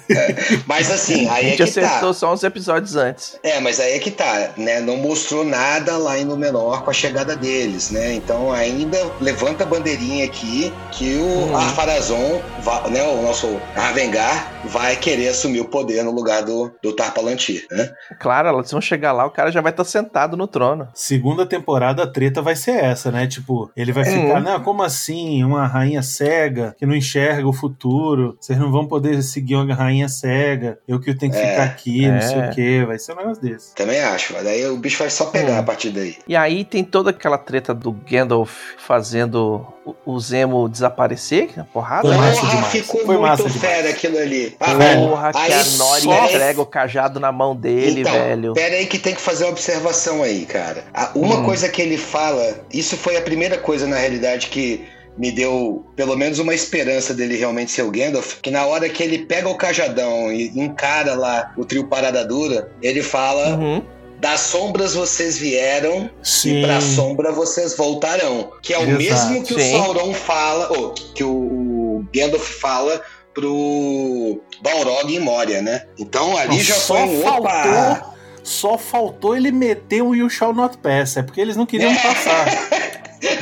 Mas 0.66 0.90
assim, 0.90 1.28
A 1.28 1.34
aí 1.34 1.46
é 1.46 1.48
gente 1.50 1.56
que 1.58 1.62
acertou 1.62 2.08
tá. 2.12 2.14
só 2.14 2.32
uns 2.32 2.42
episódios 2.42 2.96
antes. 2.96 3.38
É, 3.42 3.60
mas 3.60 3.78
aí 3.80 3.92
é 3.92 3.98
que 3.98 4.10
tá, 4.10 4.50
né? 4.56 4.80
Não 4.80 4.96
mostrou 4.96 5.44
nada 5.44 5.96
lá 5.96 6.18
em 6.18 6.24
Númenor 6.24 6.82
com 6.82 6.90
a 6.90 6.92
chegada 6.92 7.36
deles, 7.36 7.90
né? 7.90 8.14
Então 8.14 8.52
ainda 8.52 8.98
levanta 9.20 9.62
a 9.64 9.66
bandeirinha 9.66 10.24
aqui 10.24 10.72
que 10.90 11.16
o. 11.16 11.54
Arpharazon, 11.56 12.40
va- 12.60 12.88
né? 12.88 13.02
O 13.04 13.22
nosso 13.22 13.60
Arvengar 13.76 14.52
vai 14.64 14.96
querer 14.96 15.28
assumir 15.28 15.60
o 15.60 15.66
poder 15.66 16.02
no 16.02 16.10
lugar 16.10 16.42
do, 16.42 16.72
do 16.82 16.92
Tar 17.04 17.14
Palantir, 17.14 17.66
né? 17.70 17.90
Claro, 18.18 18.48
elas 18.48 18.70
vão 18.70 18.80
chegar 18.80 19.12
lá, 19.12 19.26
o 19.26 19.30
cara 19.30 19.50
já 19.50 19.60
vai 19.60 19.70
estar 19.72 19.84
sentado 19.84 20.36
no 20.36 20.46
trono. 20.46 20.88
Segunda 20.94 21.44
temporada, 21.46 22.02
a 22.02 22.06
treta 22.06 22.40
vai 22.42 22.56
ser 22.56 22.72
essa, 22.82 23.10
né? 23.10 23.26
Tipo, 23.26 23.70
ele 23.76 23.92
vai 23.92 24.04
Uhum. 24.04 24.22
ficar, 24.26 24.40
não, 24.40 24.60
como 24.60 24.82
assim? 24.82 25.42
Uma 25.44 25.66
rainha 25.66 26.02
cega 26.02 26.74
que 26.78 26.86
não 26.86 26.94
enxerga 26.94 27.46
o 27.46 27.52
futuro. 27.52 28.36
Vocês 28.40 28.58
não 28.58 28.70
vão 28.70 28.86
poder 28.86 29.22
seguir 29.22 29.56
uma 29.56 29.74
rainha 29.74 30.08
cega. 30.08 30.78
Eu 30.88 31.00
que 31.00 31.14
tenho 31.14 31.32
que 31.32 31.38
É. 31.38 31.50
ficar 31.50 31.64
aqui, 31.64 32.08
não 32.08 32.20
sei 32.20 32.38
É. 32.38 32.48
o 32.48 32.50
quê. 32.54 32.84
Vai 32.86 32.98
ser 32.98 33.12
um 33.12 33.16
negócio 33.16 33.42
desse. 33.42 33.74
Também 33.74 34.00
acho. 34.00 34.32
Daí 34.42 34.66
o 34.66 34.76
bicho 34.76 34.98
vai 34.98 35.10
só 35.10 35.26
pegar 35.26 35.54
Hum. 35.54 35.58
a 35.58 35.62
partir 35.62 35.90
daí. 35.90 36.16
E 36.26 36.34
aí 36.36 36.64
tem 36.64 36.82
toda 36.84 37.10
aquela 37.10 37.38
treta 37.38 37.74
do 37.74 37.92
Gandalf 37.92 38.74
fazendo 38.78 39.66
o- 40.06 40.20
Zemo 40.20 40.68
desaparecer, 40.68 41.48
que 41.48 41.60
é 41.60 41.62
porrada, 41.72 42.02
Foi 42.02 42.10
né? 42.12 42.16
massa 42.18 42.40
Porra, 42.40 42.54
demais. 42.54 42.72
ficou 42.72 43.00
Foi 43.04 43.16
muito 43.16 43.20
massa 43.28 43.42
demais. 43.48 43.60
fera 43.60 43.90
aquilo 43.90 44.18
ali. 44.18 44.56
Ah, 44.60 44.66
Porra, 44.96 45.32
que 45.32 45.38
aí 45.38 45.52
a 45.52 45.64
Nori 45.76 46.00
só- 46.02 46.24
entrega 46.26 46.60
o 46.62 46.66
cajado 46.66 47.20
na 47.20 47.30
mão 47.32 47.54
dele, 47.54 48.00
então, 48.00 48.12
velho. 48.12 48.54
Pera 48.54 48.76
aí 48.76 48.86
que 48.86 48.98
tem 48.98 49.14
que 49.14 49.20
fazer 49.20 49.44
uma 49.44 49.50
observação 49.50 50.22
aí, 50.22 50.46
cara. 50.46 50.84
Uma 51.14 51.36
Hum. 51.36 51.44
coisa 51.44 51.68
que 51.68 51.82
ele 51.82 51.98
fala, 51.98 52.64
isso 52.72 52.96
foi 52.96 53.16
a 53.16 53.22
primeira 53.22 53.58
coisa 53.58 53.86
na 53.86 53.96
realidade 53.96 54.46
que 54.48 54.84
me 55.16 55.30
deu 55.30 55.86
pelo 55.94 56.16
menos 56.16 56.40
uma 56.40 56.52
esperança 56.52 57.14
dele 57.14 57.36
realmente 57.36 57.70
ser 57.70 57.82
o 57.82 57.90
Gandalf, 57.90 58.40
que 58.42 58.50
na 58.50 58.66
hora 58.66 58.88
que 58.88 59.00
ele 59.00 59.18
pega 59.18 59.48
o 59.48 59.54
cajadão 59.56 60.32
e 60.32 60.48
encara 60.58 61.14
lá 61.14 61.52
o 61.56 61.64
trio 61.64 61.84
Parada 61.86 62.24
Dura, 62.24 62.68
ele 62.82 63.00
fala: 63.00 63.50
Uhum. 63.56 63.82
Das 64.20 64.40
sombras 64.40 64.94
vocês 64.94 65.36
vieram 65.38 66.10
Sim. 66.22 66.60
e 66.60 66.62
pra 66.62 66.80
sombra 66.80 67.32
vocês 67.32 67.76
voltarão. 67.76 68.52
Que 68.62 68.72
é 68.72 68.78
o 68.78 68.82
Exato, 68.82 69.30
mesmo 69.30 69.44
que 69.44 69.54
sim. 69.54 69.74
o 69.74 69.78
Sauron 69.78 70.14
fala, 70.14 70.78
ou 70.78 70.92
que 70.92 71.22
o, 71.22 71.30
o 71.30 72.06
Gandalf 72.14 72.46
fala 72.60 73.02
pro 73.34 74.40
Balrog 74.62 75.14
em 75.14 75.18
Moria, 75.18 75.60
né? 75.60 75.86
Então 75.98 76.36
ali 76.36 76.60
já 76.60 76.74
Só 76.74 76.94
foi 76.94 77.02
um 77.02 77.26
opa! 77.26 77.50
faltou, 77.50 78.14
só 78.42 78.78
faltou 78.78 79.36
ele 79.36 79.50
meter 79.50 80.02
um 80.02 80.14
You 80.14 80.30
Shall 80.30 80.54
Not 80.54 80.78
Pass. 80.78 81.16
É 81.16 81.22
porque 81.22 81.40
eles 81.40 81.56
não 81.56 81.66
queriam 81.66 81.94
passar. 82.00 82.46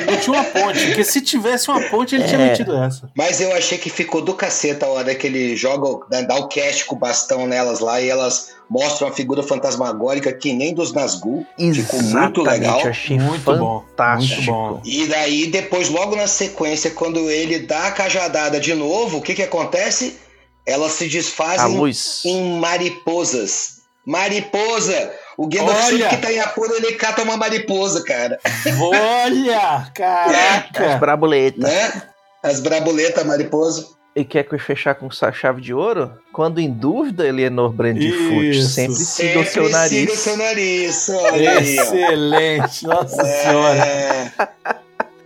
Não 0.07 0.17
tinha 0.19 0.33
uma 0.37 0.45
ponte. 0.45 0.87
Porque 0.87 1.05
se 1.05 1.21
tivesse 1.21 1.69
uma 1.71 1.81
ponte, 1.89 2.15
ele 2.15 2.25
tinha 2.25 2.41
É. 2.41 2.51
metido 2.51 2.75
essa. 2.77 3.11
Mas 3.17 3.41
eu 3.41 3.55
achei 3.55 3.79
que 3.79 3.91
ficou 3.91 4.21
do 4.23 4.35
caceta 4.35 4.87
a 4.87 4.89
hora 4.89 5.15
que 5.15 5.27
ele 5.27 5.57
joga, 5.57 6.05
dá- 6.11 6.21
dá 6.23 6.37
o 6.37 6.49
cast 6.49 6.85
com 6.85 6.95
o 6.95 6.99
bastão 6.99 7.47
nelas 7.47 7.81
lá 7.81 8.01
e 8.01 8.09
elas 8.09 8.51
mostram 8.71 9.09
a 9.09 9.13
figura 9.13 9.43
fantasmagórica 9.43 10.33
que 10.33 10.53
nem 10.53 10.73
dos 10.75 10.93
Nazgûl. 10.93 11.47
Ficou 11.59 12.03
muito 12.03 12.43
legal. 12.43 12.81
Achei 12.87 13.19
Muito 13.19 13.45
bom. 13.57 13.85
fantástico. 13.91 14.35
Muito 14.43 14.53
bom. 14.53 14.81
E 14.85 15.07
daí, 15.07 15.47
depois, 15.49 15.89
logo 15.91 16.17
na 16.17 16.27
sequência, 16.27 16.91
quando 16.91 17.31
ele 17.31 17.59
dá 17.61 17.89
a 17.89 17.93
cajadada 17.93 18.59
de 18.59 18.75
novo, 18.75 19.19
o 19.19 19.23
que 19.23 19.35
que 19.35 19.43
acontece? 19.43 20.17
Elas 20.65 20.93
se 20.93 21.05
A 21.05 21.09
desfazem 21.09 21.77
luz. 21.77 22.23
em 22.25 22.59
mariposas. 22.59 23.83
Mariposa! 24.07 25.13
O 25.39 25.47
Gandalf 25.49 25.77
Olha! 25.87 25.87
sempre 25.87 26.09
que 26.09 26.17
tá 26.23 26.33
em 26.33 26.41
apuro, 26.41 26.75
ele 26.75 26.93
cata 26.93 27.23
uma 27.23 27.37
mariposa, 27.37 28.03
cara. 28.05 28.39
Olha! 28.81 29.59
As 29.77 29.91
Caraca! 29.91 30.97
brabuletas. 30.99 31.63
Né? 31.65 32.03
As 32.43 32.61
brabuletas, 32.61 33.25
mariposa. 33.25 33.87
E 34.15 34.25
quer 34.27 34.43
que 34.45 34.55
eu 34.55 34.59
fechar 34.59 34.95
com 34.95 35.11
sa- 35.11 35.33
chave 35.33 35.63
de 35.63 35.73
ouro? 35.73 36.13
Quando 36.35 36.61
em 36.61 36.71
dúvida, 36.71 37.27
Eleanor 37.27 37.71
Brandfoot, 37.73 38.51
Isso. 38.51 38.69
sempre 38.69 38.95
siga 38.97 39.41
o 39.41 39.45
seu 39.47 39.63
Sempre 39.65 39.73
nariz. 39.73 39.99
siga 40.01 40.13
o 40.13 40.17
seu 40.17 40.37
nariz. 40.37 41.09
Olha 41.09 41.51
aí. 41.59 41.77
Excelente! 41.79 42.85
Nossa 42.87 43.25
senhora! 43.25 43.87
É, 43.87 44.33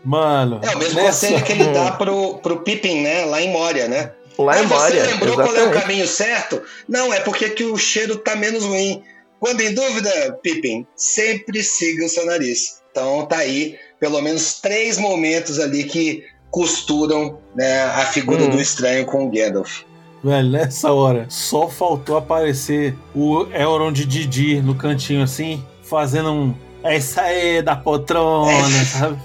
Mano. 0.04 0.60
é 0.62 0.74
o 0.74 0.78
mesmo 0.78 0.94
nessa- 1.02 1.26
conselho 1.26 1.44
que 1.44 1.52
ele 1.52 1.64
Hum. 1.64 1.72
dá 1.72 1.90
pro, 1.92 2.38
pro 2.38 2.60
Pippin, 2.60 3.02
né? 3.02 3.24
Lá 3.24 3.42
em 3.42 3.50
Moria, 3.50 3.88
né? 3.88 4.12
Lá 4.38 4.52
ah, 4.54 4.62
em 4.62 4.66
você 4.66 4.74
Moria, 4.84 5.02
lembrou 5.06 5.34
qual 5.34 5.46
é 5.46 5.50
o 5.50 5.52
exatamente. 5.54 5.80
caminho 5.82 6.06
certo? 6.06 6.62
Não, 6.88 7.12
é 7.12 7.18
porque 7.20 7.50
que 7.50 7.64
o 7.64 7.76
cheiro 7.76 8.16
tá 8.18 8.36
menos 8.36 8.62
ruim. 8.64 9.02
Quando 9.40 9.60
em 9.60 9.74
dúvida, 9.74 10.38
Pippin, 10.42 10.86
sempre 10.96 11.62
siga 11.62 12.04
o 12.06 12.08
seu 12.08 12.24
nariz. 12.26 12.80
Então 12.90 13.26
tá 13.26 13.38
aí, 13.38 13.76
pelo 14.00 14.20
menos 14.22 14.60
três 14.60 14.98
momentos 14.98 15.58
ali 15.58 15.84
que 15.84 16.24
costuram 16.50 17.38
né, 17.54 17.82
a 17.84 18.06
figura 18.06 18.44
Hum. 18.44 18.50
do 18.50 18.60
estranho 18.60 19.04
com 19.04 19.26
o 19.26 19.30
Gandalf. 19.30 19.82
Velho, 20.24 20.50
nessa 20.50 20.90
hora, 20.92 21.26
só 21.28 21.68
faltou 21.68 22.16
aparecer 22.16 22.94
o 23.14 23.46
Elrond 23.52 23.94
de 23.94 24.06
Didi 24.06 24.60
no 24.62 24.74
cantinho 24.74 25.22
assim, 25.22 25.62
fazendo 25.82 26.32
um. 26.32 26.54
Essa 26.82 27.22
aí 27.22 27.60
da 27.62 27.76
poltrona, 27.76 28.84
sabe? 28.84 29.18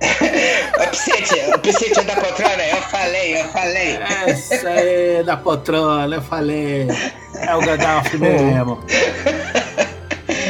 A 0.00 0.86
Psete, 0.88 1.40
a 1.52 1.58
Psete 1.58 2.02
da 2.02 2.14
poltrona, 2.16 2.66
eu 2.66 2.82
falei, 2.82 3.40
eu 3.40 3.44
falei. 3.48 3.98
Essa 4.26 4.68
aí 4.70 5.22
da 5.24 5.36
poltrona, 5.36 6.16
eu 6.16 6.22
falei. 6.22 6.86
É 7.36 7.54
o 7.54 7.60
Gandalf 7.60 8.12
mesmo. 8.14 8.78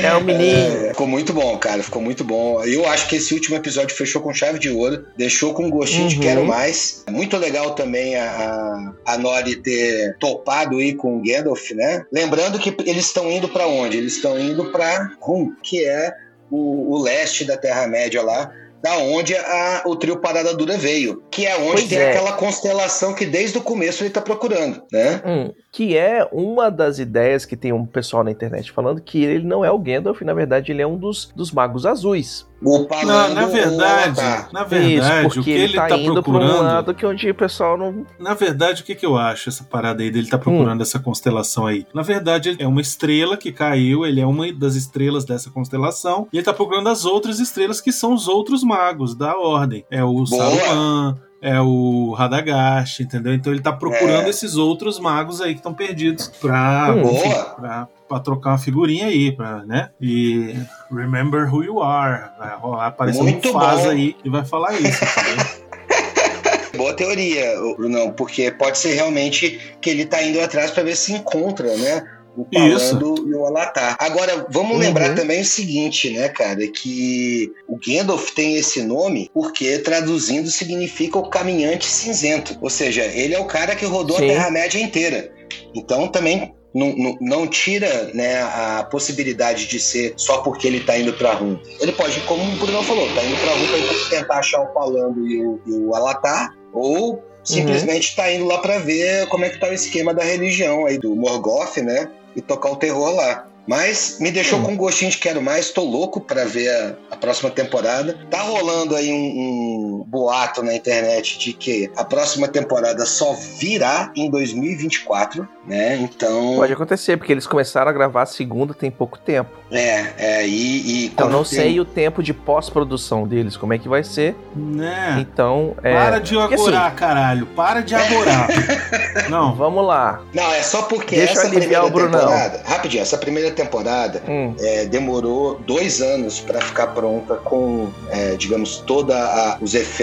É 0.05 0.15
o 0.15 0.23
menino. 0.23 0.87
É, 0.87 0.89
ficou 0.89 1.07
muito 1.07 1.33
bom, 1.33 1.57
cara. 1.59 1.83
Ficou 1.83 2.03
muito 2.03 2.23
bom. 2.25 2.63
Eu 2.65 2.87
acho 2.89 3.09
que 3.09 3.17
esse 3.17 3.33
último 3.35 3.57
episódio 3.57 3.97
fechou 3.97 4.21
com 4.23 4.33
chave 4.33 4.59
de 4.59 4.71
ouro, 4.71 5.07
deixou 5.17 5.55
com 5.55 5.65
um 5.67 5.71
gostinho 5.71 6.09
de 6.09 6.17
Uhum. 6.17 6.21
quero 6.23 6.45
mais. 6.45 7.05
Muito 7.11 7.37
legal 7.37 7.75
também 7.75 8.17
a, 8.17 8.93
a, 9.07 9.15
a 9.15 9.19
Nori 9.19 9.57
ter 9.57 10.17
topado 10.19 10.79
aí 10.79 10.95
com 10.95 11.17
o 11.17 11.23
Gandalf, 11.23 11.71
né? 11.73 12.05
Lembrando 12.13 12.59
que 12.59 12.75
eles 12.85 13.07
estão 13.07 13.31
indo 13.31 13.49
pra 13.49 13.67
onde? 13.67 13.97
Eles 13.97 14.17
estão 14.17 14.39
indo 14.39 14.71
pra 14.71 15.11
Rum, 15.21 15.53
que 15.63 15.85
é 15.85 16.13
o, 16.51 16.95
o 16.95 17.03
leste 17.03 17.45
da 17.45 17.57
Terra-média 17.57 18.23
lá. 18.23 18.53
Da 18.85 18.99
onde 18.99 19.35
a- 19.35 19.83
o 19.87 19.97
trio 19.97 20.19
Parada 20.21 20.55
Dura 20.55 20.77
veio, 20.77 21.23
que 21.31 21.47
é 21.47 21.57
onde 21.57 21.71
Pois 21.73 21.89
tem 21.89 21.99
é. 21.99 22.11
aquela 22.11 22.33
constelação 22.33 23.15
que 23.15 23.25
desde 23.25 23.57
o 23.57 23.63
começo 23.63 24.03
ele 24.05 24.11
tá 24.11 24.21
procurando, 24.21 24.83
né? 24.93 25.23
Hum, 25.25 25.51
que 25.73 25.97
é 25.97 26.29
uma 26.31 26.71
das 26.71 26.99
ideias 26.99 27.47
que 27.47 27.57
tem 27.57 27.73
um 27.73 27.87
pessoal 27.87 28.23
na 28.23 28.31
internet 28.31 28.71
falando 28.71 29.01
que 29.01 29.25
ele 29.25 29.43
não 29.47 29.65
é 29.65 29.71
o 29.71 29.79
Gandalf, 29.79 30.21
na 30.21 30.35
verdade 30.35 30.71
ele 30.71 30.83
é 30.83 30.87
um 30.87 30.99
dos, 30.99 31.33
dos 31.35 31.51
magos 31.51 31.87
azuis. 31.87 32.47
Na, 32.65 33.47
verdade, 33.47 34.21
na 34.53 34.65
verdade, 34.65 35.29
Isso, 35.29 35.41
o 35.41 35.45
que 35.45 35.51
ele, 35.51 35.63
ele 35.65 35.75
tá, 35.75 35.89
tá 35.89 35.97
indo 35.99 36.13
pra 36.13 36.21
um 36.21 36.23
procurando. 36.23 36.63
lado 36.63 36.95
que 36.95 37.05
onde 37.05 37.31
o 37.31 37.35
pessoal 37.35 37.77
não. 37.77 38.07
Na 38.19 38.33
verdade, 38.33 38.83
o 38.83 38.85
que, 38.85 38.95
que 38.95 39.05
eu 39.05 39.17
acho 39.19 39.51
essa 39.51 39.65
parada 39.65 40.03
aí 40.03 40.11
dele 40.11 40.29
tá 40.29 40.39
procurando 40.39 40.81
essa 40.81 40.99
constelação 40.99 41.67
aí? 41.67 41.87
Na 41.93 42.03
verdade, 42.03 42.57
é 42.59 42.67
uma 42.67 42.81
estrela 42.81 43.37
que 43.37 43.53
caiu, 43.53 44.07
ele 44.07 44.21
é 44.21 44.27
uma 44.27 44.51
das 44.53 44.75
estrelas 44.75 45.25
dessa 45.25 45.51
constelação, 45.51 46.27
e 46.33 46.39
ele 46.39 46.45
tá 46.45 46.53
procurando 46.55 46.89
as 46.89 47.05
outras 47.05 47.39
estrelas 47.39 47.81
que 47.81 47.93
são 47.93 48.15
os 48.15 48.29
outros 48.29 48.65
magos 48.65 49.15
da 49.15 49.37
ordem. 49.37 49.85
É 49.91 50.03
o 50.03 50.25
Boa. 50.25 50.27
Saruman, 50.27 51.19
é 51.45 51.61
o 51.61 52.13
Radagast, 52.17 53.03
entendeu? 53.03 53.35
Então 53.35 53.53
ele 53.53 53.61
tá 53.63 53.73
procurando 53.73 54.27
É. 54.27 54.31
esses 54.31 54.57
outros 54.57 54.99
magos 54.99 55.41
aí 55.41 55.53
que 55.53 55.61
estão 55.61 55.75
perdidos 55.75 56.29
pra, 56.41 56.95
Hum. 56.97 57.11
enfim, 57.13 57.31
pra, 57.57 57.89
pra 58.09 58.19
trocar 58.21 58.51
uma 58.53 58.59
figurinha 58.59 59.07
aí, 59.07 59.31
pra, 59.31 59.63
né? 59.65 59.91
E 60.01 60.57
remember 60.91 61.53
who 61.53 61.63
you 61.63 61.83
are. 61.83 62.31
Vai 62.39 62.57
rolar- 62.57 62.87
aparecer 62.87 63.21
um 63.21 63.25
Muito 63.25 63.53
faz 63.53 63.83
bom. 63.83 63.91
aí 63.91 64.17
e 64.25 64.31
vai 64.31 64.45
falar 64.45 64.73
isso, 64.73 65.05
entendeu? 65.05 65.65
Boa 66.77 66.93
teoria, 66.95 67.45
Brunão, 67.77 68.11
porque 68.11 68.51
pode 68.51 68.79
ser 68.79 68.95
realmente 68.95 69.61
que 69.81 69.91
ele 69.91 70.05
tá 70.07 70.21
indo 70.23 70.41
atrás 70.41 70.71
para 70.73 70.83
ver 70.83 70.97
se 70.97 71.13
encontra, 71.13 71.77
né? 71.77 72.05
O 72.37 72.47
Isso. 72.51 72.99
Palando 72.99 73.29
e 73.29 73.35
o 73.35 73.47
Alatar. 73.47 73.97
Agora, 73.99 74.47
vamos 74.51 74.73
Uhum. 74.73 74.79
lembrar 74.79 75.15
também 75.15 75.41
o 75.41 75.45
seguinte, 75.45 76.11
né, 76.11 76.29
cara? 76.29 76.67
Que 76.67 77.53
o 77.69 77.79
Gandalf 77.79 78.31
tem 78.33 78.57
esse 78.57 78.83
nome 78.83 79.31
porque, 79.33 79.79
traduzindo, 79.79 80.51
significa 80.51 81.19
o 81.19 81.31
caminhante 81.31 81.87
cinzento. 81.87 82.57
Ou 82.61 82.69
seja, 82.71 83.05
ele 83.05 83.35
é 83.35 83.39
o 83.39 83.45
cara 83.47 83.77
que 83.77 83.85
rodou 83.85 84.17
Sim. 84.19 84.25
a 84.25 84.29
Terra-média 84.29 84.79
inteira. 84.81 85.33
Então, 85.75 86.09
também 86.09 86.53
não, 86.75 86.93
não- 86.97 87.19
não 87.21 87.47
tira 87.47 88.11
né, 88.15 88.43
a 88.43 88.85
possibilidade 88.91 89.69
de 89.69 89.79
ser 89.79 90.15
só 90.17 90.39
porque 90.39 90.67
ele 90.67 90.81
tá 90.81 90.99
indo 90.99 91.13
pra 91.13 91.35
Rum. 91.35 91.57
Ele 91.81 91.93
pode, 91.93 92.19
como 92.23 92.43
o 92.43 92.57
Bruno 92.57 92.83
falou, 92.83 93.07
tá 93.15 93.23
indo 93.23 93.37
pra 93.37 93.53
Rum 93.53 93.67
pra 93.69 94.19
tentar 94.19 94.39
achar 94.39 94.61
o 94.61 94.67
Palando 94.75 95.25
e 95.25 95.41
o, 95.47 95.61
e 95.67 95.71
o 95.73 95.95
Alatar, 95.95 96.51
ou 96.73 97.23
simplesmente 97.45 98.17
tá 98.17 98.33
indo 98.33 98.45
lá 98.47 98.59
pra 98.59 98.79
ver 98.79 99.27
como 99.29 99.45
é 99.45 99.51
que 99.51 99.61
tá 99.61 99.69
o 99.69 99.73
esquema 99.73 100.13
da 100.13 100.25
religião 100.25 100.87
aí 100.87 100.99
do 100.99 101.15
Morgoth, 101.15 101.77
né? 101.77 102.11
E 102.35 102.43
tocar 102.43 102.71
o 102.71 102.77
terror 102.77 103.15
lá. 103.15 103.47
Mas 103.67 104.19
me 104.21 104.31
deixou 104.31 104.59
Hum. 104.59 104.65
com 104.65 104.77
gostinho 104.77 105.11
de 105.11 105.17
quero 105.17 105.41
mais, 105.41 105.71
tô 105.71 105.83
louco 105.83 106.21
pra 106.21 106.45
ver 106.45 106.69
a, 106.69 106.97
a 107.13 107.17
próxima 107.17 107.51
temporada. 107.51 108.19
Tá 108.31 108.43
rolando 108.43 108.95
aí 108.95 109.11
um, 109.11 109.17
um 109.17 109.94
boato 110.07 110.63
na 110.63 110.75
internet 110.75 111.39
de 111.39 111.53
que 111.53 111.91
a 111.97 112.05
próxima 112.05 112.49
temporada 112.49 113.05
só 113.07 113.35
virá 113.59 114.11
em 114.17 114.31
2024, 114.31 115.47
né? 115.67 115.97
Então. 115.97 116.55
Pode 116.57 116.73
acontecer, 116.73 117.17
porque 117.17 117.33
eles 117.33 117.47
começaram 117.47 117.91
a 117.91 117.93
gravar 117.93 118.23
a 118.23 118.27
segunda 118.27 118.75
tem 118.75 118.91
pouco 118.91 119.19
tempo. 119.19 119.51
É, 119.71 120.07
é, 120.19 120.47
e. 120.47 121.03
e 121.03 121.07
Então 121.07 121.29
não 121.29 121.43
tem- 121.45 121.59
sei 121.59 121.81
o 121.81 121.85
tempo 121.85 122.23
de 122.23 122.33
pós-produção 122.33 123.27
deles, 123.27 123.57
como 123.57 123.73
é 123.73 123.79
que 123.79 123.89
vai 123.89 124.03
ser. 124.05 124.37
Né? 124.55 125.17
Então, 125.21 125.75
é. 125.83 125.93
Para 125.93 126.19
de 126.19 126.37
agorar, 126.39 126.95
caralho. 126.95 127.47
Para 127.47 127.81
de 127.81 127.95
agorar. 127.95 128.49
Não, 129.29 129.55
Vamos 129.55 129.87
lá. 129.87 130.21
Não, 130.33 130.53
é 130.53 130.63
só 130.63 130.83
porque 130.83 131.17
Deixa 131.17 131.33
essa 131.33 131.49
primeira 131.49 131.83
temporada. 131.85 132.63
Rapidinho, 132.65 133.03
essa 133.03 133.17
primeira 133.19 133.51
temporada 133.51 134.23
Hum, 134.29 134.55
é, 134.59 134.85
demorou 134.87 135.59
dois 135.67 136.01
anos 136.01 136.41
para 136.41 136.61
ficar 136.61 136.89
pronta 136.89 137.37
com, 137.37 137.89
é, 138.11 138.35
digamos, 138.37 138.79
todos 138.79 139.15
os 139.61 139.75
efeitos, 139.75 139.94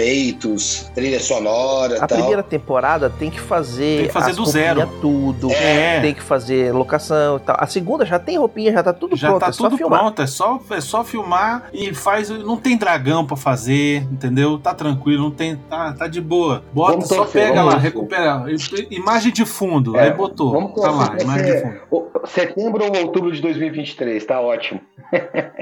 trilha 0.94 1.20
sonora 1.20 1.96
a 2.02 2.06
tal. 2.06 2.18
primeira 2.18 2.42
temporada 2.42 3.10
tem 3.10 3.30
que 3.30 3.40
fazer, 3.40 3.98
Tem 3.98 4.06
que 4.08 4.12
fazer 4.12 4.30
as 4.30 4.36
do 4.36 4.44
zero. 4.46 4.86
tudo. 5.00 5.50
É. 5.52 6.00
Tem 6.00 6.14
que 6.14 6.22
fazer 6.22 6.72
locação 6.72 7.36
e 7.36 7.40
tal. 7.40 7.56
A 7.58 7.66
segunda 7.66 8.04
já 8.06 8.18
tem 8.18 8.38
roupinha, 8.38 8.72
já 8.72 8.82
tá 8.82 8.92
tudo 8.92 9.16
já 9.16 9.28
pronto, 9.28 9.40
tá 9.40 9.48
é 9.48 9.52
tudo 9.52 9.76
filmar. 9.76 10.00
pronto. 10.00 10.22
É 10.22 10.26
só, 10.26 10.60
é 10.70 10.80
só 10.80 11.04
filmar 11.04 11.64
e 11.72 11.92
faz. 11.94 12.28
Não 12.30 12.56
tem 12.56 12.76
dragão 12.76 13.24
pra 13.26 13.36
fazer, 13.36 14.06
entendeu? 14.10 14.58
Tá 14.58 14.74
tranquilo, 14.74 15.24
não 15.24 15.30
tem. 15.30 15.56
Tá, 15.56 15.92
tá 15.92 16.06
de 16.08 16.20
boa. 16.20 16.62
Bota, 16.72 16.92
Vamos 16.92 17.08
só 17.08 17.16
torcer, 17.16 17.48
pega 17.48 17.62
lá, 17.62 17.72
torcer. 17.72 17.92
recupera. 17.92 18.44
Imagem 18.90 19.32
de 19.32 19.44
fundo. 19.44 19.96
É, 19.96 20.04
aí 20.04 20.12
botou. 20.12 20.52
vamos 20.52 20.80
Tá 20.80 20.90
lá, 20.90 21.06
torcer 21.08 21.22
imagem 21.26 21.46
de 21.52 21.60
fundo. 21.62 22.10
Setembro 22.26 22.84
ou 22.84 22.96
outubro 23.02 23.32
de 23.32 23.40
2023, 23.42 24.24
tá 24.24 24.40
ótimo. 24.40 24.80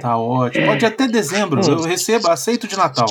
Tá 0.01 0.16
ótimo. 0.16 0.66
Pode 0.66 0.85
ir 0.85 0.88
até 0.88 1.09
dezembro. 1.09 1.61
Hum. 1.61 1.71
Eu 1.73 1.83
recebo, 1.83 2.29
aceito 2.31 2.69
de 2.69 2.77
Natal. 2.77 3.07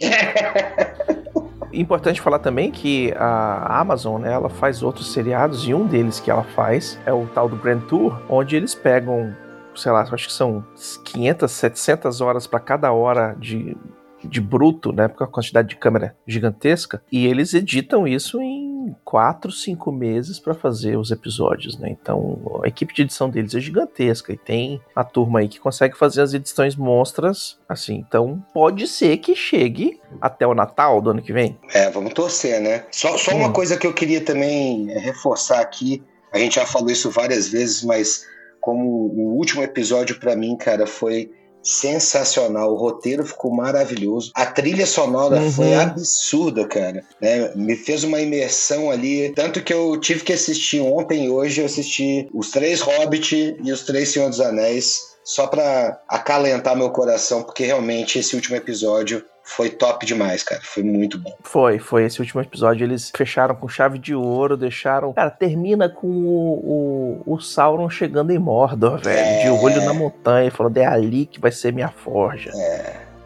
Importante 1.72 2.20
falar 2.20 2.40
também 2.40 2.70
que 2.70 3.12
a 3.16 3.80
Amazon, 3.80 4.22
né, 4.22 4.32
ela 4.32 4.48
faz 4.48 4.82
outros 4.82 5.12
seriados 5.12 5.66
e 5.68 5.72
um 5.72 5.86
deles 5.86 6.18
que 6.18 6.30
ela 6.30 6.42
faz 6.42 6.98
é 7.06 7.12
o 7.12 7.26
tal 7.26 7.48
do 7.48 7.56
Grand 7.56 7.80
Tour, 7.80 8.20
onde 8.28 8.56
eles 8.56 8.74
pegam, 8.74 9.34
sei 9.74 9.92
lá, 9.92 10.00
acho 10.00 10.26
que 10.26 10.32
são 10.32 10.64
500, 11.04 11.50
700 11.50 12.20
horas 12.20 12.46
para 12.46 12.58
cada 12.58 12.92
hora 12.92 13.36
de, 13.38 13.76
de 14.24 14.40
bruto, 14.40 14.92
né, 14.92 15.06
porque 15.06 15.22
a 15.22 15.28
quantidade 15.28 15.68
de 15.68 15.76
câmera 15.76 16.16
gigantesca, 16.26 17.02
e 17.10 17.24
eles 17.24 17.54
editam 17.54 18.06
isso 18.06 18.40
em 18.40 18.69
4, 19.04 19.50
5 19.50 19.90
meses 19.92 20.38
para 20.38 20.54
fazer 20.54 20.96
os 20.96 21.10
episódios, 21.10 21.78
né? 21.78 21.88
Então, 21.90 22.60
a 22.64 22.68
equipe 22.68 22.94
de 22.94 23.02
edição 23.02 23.28
deles 23.30 23.54
é 23.54 23.60
gigantesca 23.60 24.32
e 24.32 24.36
tem 24.36 24.80
a 24.94 25.04
turma 25.04 25.40
aí 25.40 25.48
que 25.48 25.58
consegue 25.60 25.96
fazer 25.96 26.22
as 26.22 26.34
edições 26.34 26.76
monstras, 26.76 27.58
assim. 27.68 27.94
Então, 27.96 28.44
pode 28.52 28.86
ser 28.86 29.16
que 29.18 29.34
chegue 29.34 30.00
até 30.20 30.46
o 30.46 30.54
Natal 30.54 31.00
do 31.00 31.10
ano 31.10 31.22
que 31.22 31.32
vem. 31.32 31.58
É, 31.72 31.90
vamos 31.90 32.12
torcer, 32.12 32.60
né? 32.60 32.84
Só, 32.90 33.16
só 33.16 33.34
uma 33.34 33.48
Hum. 33.48 33.52
coisa 33.52 33.76
que 33.76 33.86
eu 33.86 33.92
queria 33.94 34.20
também 34.20 34.90
é, 34.90 34.98
reforçar 34.98 35.60
aqui, 35.60 36.02
a 36.32 36.38
gente 36.38 36.54
já 36.56 36.66
falou 36.66 36.90
isso 36.90 37.10
várias 37.10 37.48
vezes, 37.48 37.82
mas 37.82 38.24
como 38.60 38.84
o 38.86 39.34
último 39.36 39.62
episódio 39.62 40.18
pra 40.20 40.36
mim, 40.36 40.56
cara, 40.56 40.86
foi 40.86 41.30
sensacional. 41.62 42.72
O 42.72 42.76
roteiro 42.76 43.24
ficou 43.24 43.50
maravilhoso. 43.54 44.30
A 44.34 44.46
trilha 44.46 44.86
sonora 44.86 45.40
Uhum. 45.40 45.50
foi 45.52 45.74
absurda, 45.74 46.66
cara. 46.66 47.04
né? 47.20 47.52
Me 47.54 47.76
fez 47.76 48.04
uma 48.04 48.20
imersão 48.20 48.90
ali. 48.90 49.32
Tanto 49.34 49.62
que 49.62 49.72
eu 49.72 49.98
tive 49.98 50.22
que 50.24 50.32
assistir 50.32 50.80
ontem 50.80 51.26
e 51.26 51.30
hoje 51.30 51.60
eu 51.60 51.66
assisti 51.66 52.28
os 52.34 52.50
três 52.50 52.80
Hobbit 52.80 53.56
e 53.62 53.72
os 53.72 53.82
três 53.82 54.10
Senhor 54.10 54.28
dos 54.28 54.40
Anéis. 54.40 55.10
Só 55.22 55.46
pra 55.46 56.00
acalentar 56.08 56.76
meu 56.76 56.90
coração, 56.90 57.42
porque 57.42 57.64
realmente 57.64 58.18
esse 58.18 58.34
último 58.34 58.56
episódio 58.56 59.22
foi 59.50 59.68
top 59.68 60.06
demais, 60.06 60.42
cara. 60.42 60.60
Foi 60.64 60.82
muito 60.82 61.18
bom. 61.18 61.34
Foi, 61.42 61.78
foi. 61.78 62.04
Esse 62.04 62.20
último 62.20 62.40
episódio 62.40 62.84
eles 62.84 63.10
fecharam 63.14 63.54
com 63.54 63.68
chave 63.68 63.98
de 63.98 64.14
ouro, 64.14 64.56
deixaram. 64.56 65.12
Cara, 65.12 65.30
termina 65.30 65.88
com 65.88 66.06
o, 66.06 67.20
o, 67.26 67.34
o 67.34 67.40
Sauron 67.40 67.90
chegando 67.90 68.30
em 68.30 68.38
Mordor, 68.38 69.00
velho. 69.02 69.18
É. 69.18 69.42
De 69.42 69.50
olho 69.50 69.84
na 69.84 69.92
montanha, 69.92 70.50
falando: 70.50 70.76
é 70.76 70.86
ali 70.86 71.26
que 71.26 71.40
vai 71.40 71.50
ser 71.50 71.72
minha 71.72 71.88
forja. 71.88 72.52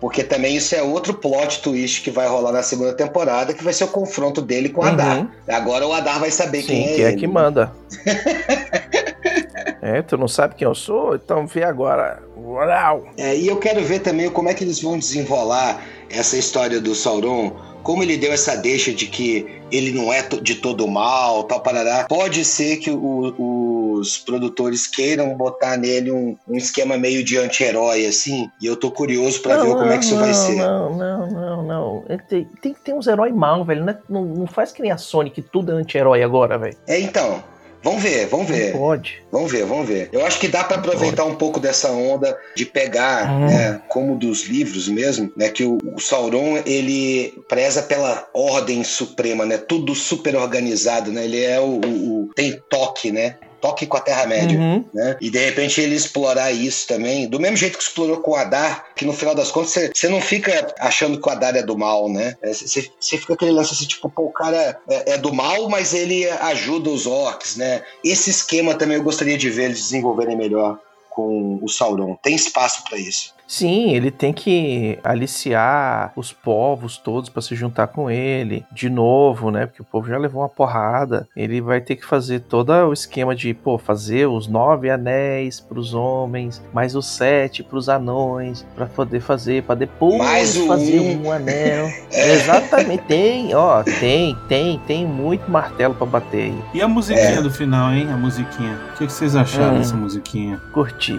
Porque 0.00 0.22
também 0.24 0.56
isso 0.56 0.74
é 0.74 0.82
outro 0.82 1.14
plot 1.14 1.62
twist 1.62 2.02
que 2.02 2.10
vai 2.10 2.26
rolar 2.26 2.52
na 2.52 2.62
segunda 2.62 2.92
temporada, 2.94 3.54
que 3.54 3.64
vai 3.64 3.72
ser 3.72 3.84
o 3.84 3.88
confronto 3.88 4.42
dele 4.42 4.68
com 4.68 4.80
o 4.80 4.84
Uhum. 4.84 4.90
Adar. 4.90 5.30
Agora 5.48 5.86
o 5.86 5.92
Adar 5.92 6.20
vai 6.20 6.30
saber 6.30 6.60
Sim, 6.62 6.66
quem 6.66 6.84
é 6.84 6.94
quem 6.94 7.04
é 7.04 7.08
ele. 7.08 7.16
que 7.20 7.26
manda. 7.26 7.72
é, 9.80 10.02
tu 10.02 10.16
não 10.16 10.28
sabe 10.28 10.54
quem 10.54 10.66
eu 10.66 10.74
sou? 10.74 11.14
Então 11.14 11.46
vê 11.46 11.64
agora. 11.64 12.22
Uau! 12.36 13.06
É, 13.16 13.34
e 13.36 13.46
eu 13.46 13.56
quero 13.56 13.82
ver 13.82 14.00
também 14.00 14.28
como 14.30 14.48
é 14.48 14.54
que 14.54 14.64
eles 14.64 14.80
vão 14.82 14.98
desenrolar 14.98 15.80
essa 16.10 16.36
história 16.36 16.80
do 16.80 16.94
Sauron, 16.94 17.52
como 17.82 18.02
ele 18.02 18.16
deu 18.16 18.32
essa 18.32 18.56
deixa 18.56 18.92
de 18.92 19.06
que 19.06 19.46
ele 19.70 19.92
não 19.92 20.12
é 20.12 20.22
de 20.22 20.54
todo 20.54 20.86
mal, 20.88 21.44
tal 21.44 21.60
parará. 21.60 22.06
Pode 22.08 22.44
ser 22.44 22.76
que 22.78 22.90
o- 22.90 23.94
os 23.98 24.18
produtores 24.18 24.86
queiram 24.86 25.36
botar 25.36 25.76
nele 25.76 26.10
um, 26.10 26.36
um 26.48 26.56
esquema 26.56 26.96
meio 26.96 27.22
de 27.24 27.36
anti-herói, 27.36 28.06
assim, 28.06 28.48
e 28.60 28.66
eu 28.66 28.76
tô 28.76 28.90
curioso 28.90 29.40
pra 29.42 29.56
ver 29.56 29.68
como 29.72 29.84
é 29.92 29.98
que 29.98 30.04
isso 30.04 30.16
vai 30.16 30.28
não, 30.28 30.34
ser. 30.34 30.56
Não, 30.56 30.96
não, 30.96 31.26
não, 31.30 31.62
não. 31.62 32.04
Tem, 32.28 32.46
tem 32.62 32.72
que 32.74 32.80
ter 32.80 32.94
uns 32.94 33.06
heróis 33.06 33.34
mal, 33.34 33.64
velho. 33.64 33.84
Não, 33.84 33.92
é- 33.92 33.98
não, 34.08 34.24
não 34.24 34.46
faz 34.46 34.72
que 34.72 34.80
nem 34.80 34.90
a 34.90 34.96
Sonic, 34.96 35.42
tudo 35.42 35.72
é 35.72 35.74
anti-herói 35.74 36.22
agora, 36.22 36.56
velho. 36.56 36.76
É, 36.86 36.98
então, 37.00 37.42
vamos 37.84 38.02
ver, 38.02 38.26
vamos 38.26 38.48
Não 38.48 38.56
ver. 38.56 38.72
pode. 38.72 39.22
Vamos 39.30 39.52
ver, 39.52 39.64
vamos 39.64 39.86
ver. 39.86 40.08
Eu 40.12 40.24
acho 40.26 40.40
que 40.40 40.48
dá 40.48 40.64
pra 40.64 40.78
aproveitar 40.78 41.24
um 41.24 41.34
pouco 41.36 41.60
dessa 41.60 41.90
onda 41.90 42.36
de 42.56 42.64
pegar, 42.66 43.30
Uhum. 43.30 43.46
né, 43.46 43.80
como 43.88 44.16
dos 44.16 44.44
livros 44.48 44.88
mesmo, 44.88 45.30
né, 45.36 45.48
que 45.50 45.62
o, 45.64 45.78
o 45.94 46.00
Sauron 46.00 46.60
ele 46.66 47.34
preza 47.48 47.82
pela 47.82 48.26
ordem 48.34 48.82
suprema, 48.82 49.44
né, 49.44 49.58
tudo 49.58 49.94
super 49.94 50.34
organizado, 50.34 51.12
né, 51.12 51.24
ele 51.24 51.42
é 51.44 51.60
o, 51.60 51.80
o- 51.84 52.22
o- 52.24 52.30
tem 52.34 52.60
toque, 52.68 53.12
né, 53.12 53.36
toque 53.64 53.86
com 53.86 53.96
a 53.96 54.00
Terra 54.00 54.26
Média. 54.26 54.58
Uhum. 54.58 54.84
Né? 54.92 55.16
E 55.22 55.30
de 55.30 55.38
repente 55.38 55.80
ele 55.80 55.94
explorar 55.94 56.52
isso 56.52 56.86
também, 56.86 57.26
do 57.26 57.40
mesmo 57.40 57.56
jeito 57.56 57.78
que 57.78 57.82
explorou 57.84 58.18
com 58.18 58.32
o 58.32 58.36
Adar, 58.36 58.84
que 58.94 59.06
no 59.06 59.12
final 59.14 59.34
das 59.34 59.50
contas 59.50 59.70
você- 59.72 60.08
não 60.08 60.20
fica 60.20 60.74
achando 60.78 61.18
que 61.18 61.26
o 61.26 61.32
Adar 61.32 61.56
é 61.56 61.62
do 61.62 61.78
mal, 61.78 62.10
né? 62.10 62.36
É, 62.42 62.52
Você 62.52 62.90
fica 63.18 63.32
aquele 63.32 63.52
lance 63.52 63.72
assim, 63.72 63.86
tipo, 63.86 64.10
pô, 64.10 64.24
o 64.24 64.32
cara 64.32 64.78
é, 64.88 65.14
é 65.14 65.18
do 65.18 65.32
mal, 65.32 65.66
mas 65.70 65.94
ele 65.94 66.28
ajuda 66.28 66.90
os 66.90 67.06
orcs, 67.06 67.56
né? 67.56 67.82
Esse 68.04 68.28
esquema 68.28 68.74
também 68.74 68.98
eu 68.98 69.02
gostaria 69.02 69.38
de 69.38 69.48
ver 69.48 69.64
eles 69.64 69.80
desenvolverem 69.80 70.36
melhor 70.36 70.78
com 71.08 71.58
o 71.62 71.68
Sauron. 71.68 72.16
Tem 72.22 72.34
espaço 72.34 72.84
pra 72.88 72.98
isso. 72.98 73.32
Sim, 73.46 73.92
ele 73.92 74.10
tem 74.10 74.32
que 74.32 74.98
aliciar 75.04 76.12
os 76.16 76.32
povos 76.32 76.96
todos 76.96 77.28
pra 77.28 77.42
se 77.42 77.54
juntar 77.54 77.88
com 77.88 78.10
ele 78.10 78.64
de 78.72 78.88
novo, 78.88 79.50
né? 79.50 79.66
Porque 79.66 79.82
o 79.82 79.84
povo 79.84 80.08
já 80.08 80.16
levou 80.16 80.40
uma 80.42 80.48
porrada. 80.48 81.28
Ele 81.36 81.60
vai 81.60 81.80
ter 81.80 81.96
que 81.96 82.06
fazer 82.06 82.40
todo 82.40 82.70
o 82.72 82.92
esquema 82.92 83.34
de, 83.34 83.52
pô, 83.52 83.76
fazer 83.76 84.26
os 84.26 84.48
nove 84.48 84.88
anéis 84.90 85.60
pros 85.60 85.92
homens, 85.94 86.62
mais 86.72 86.94
os 86.96 87.06
sete 87.06 87.62
pros 87.62 87.88
anões, 87.88 88.64
pra 88.74 88.86
poder 88.86 89.20
fazer, 89.20 89.62
pra 89.62 89.74
depois 89.74 90.18
Mais 90.18 90.56
o 90.56 90.66
fazer 90.66 91.00
um. 91.00 91.26
um 91.26 91.32
anel. 91.32 91.88
É. 92.14 92.32
Exatamente, 92.34 93.02
tem, 93.04 93.54
ó, 93.54 93.82
tem, 93.82 94.36
tem, 94.48 94.78
tem 94.86 95.04
muito 95.06 95.50
martelo 95.50 95.94
pra 95.94 96.06
bater 96.06 96.44
aí. 96.44 96.62
E 96.72 96.80
a 96.80 96.86
musiquinha 96.88 97.38
É. 97.38 97.42
do 97.42 97.50
final, 97.50 97.92
hein? 97.92 98.08
A 98.10 98.16
musiquinha. 98.16 98.78
O 98.94 98.98
que, 98.98 99.06
que 99.06 99.12
vocês 99.12 99.34
acharam 99.36 99.74
Hum. 99.74 99.78
dessa 99.78 99.96
musiquinha? 99.96 100.60
Curti. 100.72 101.18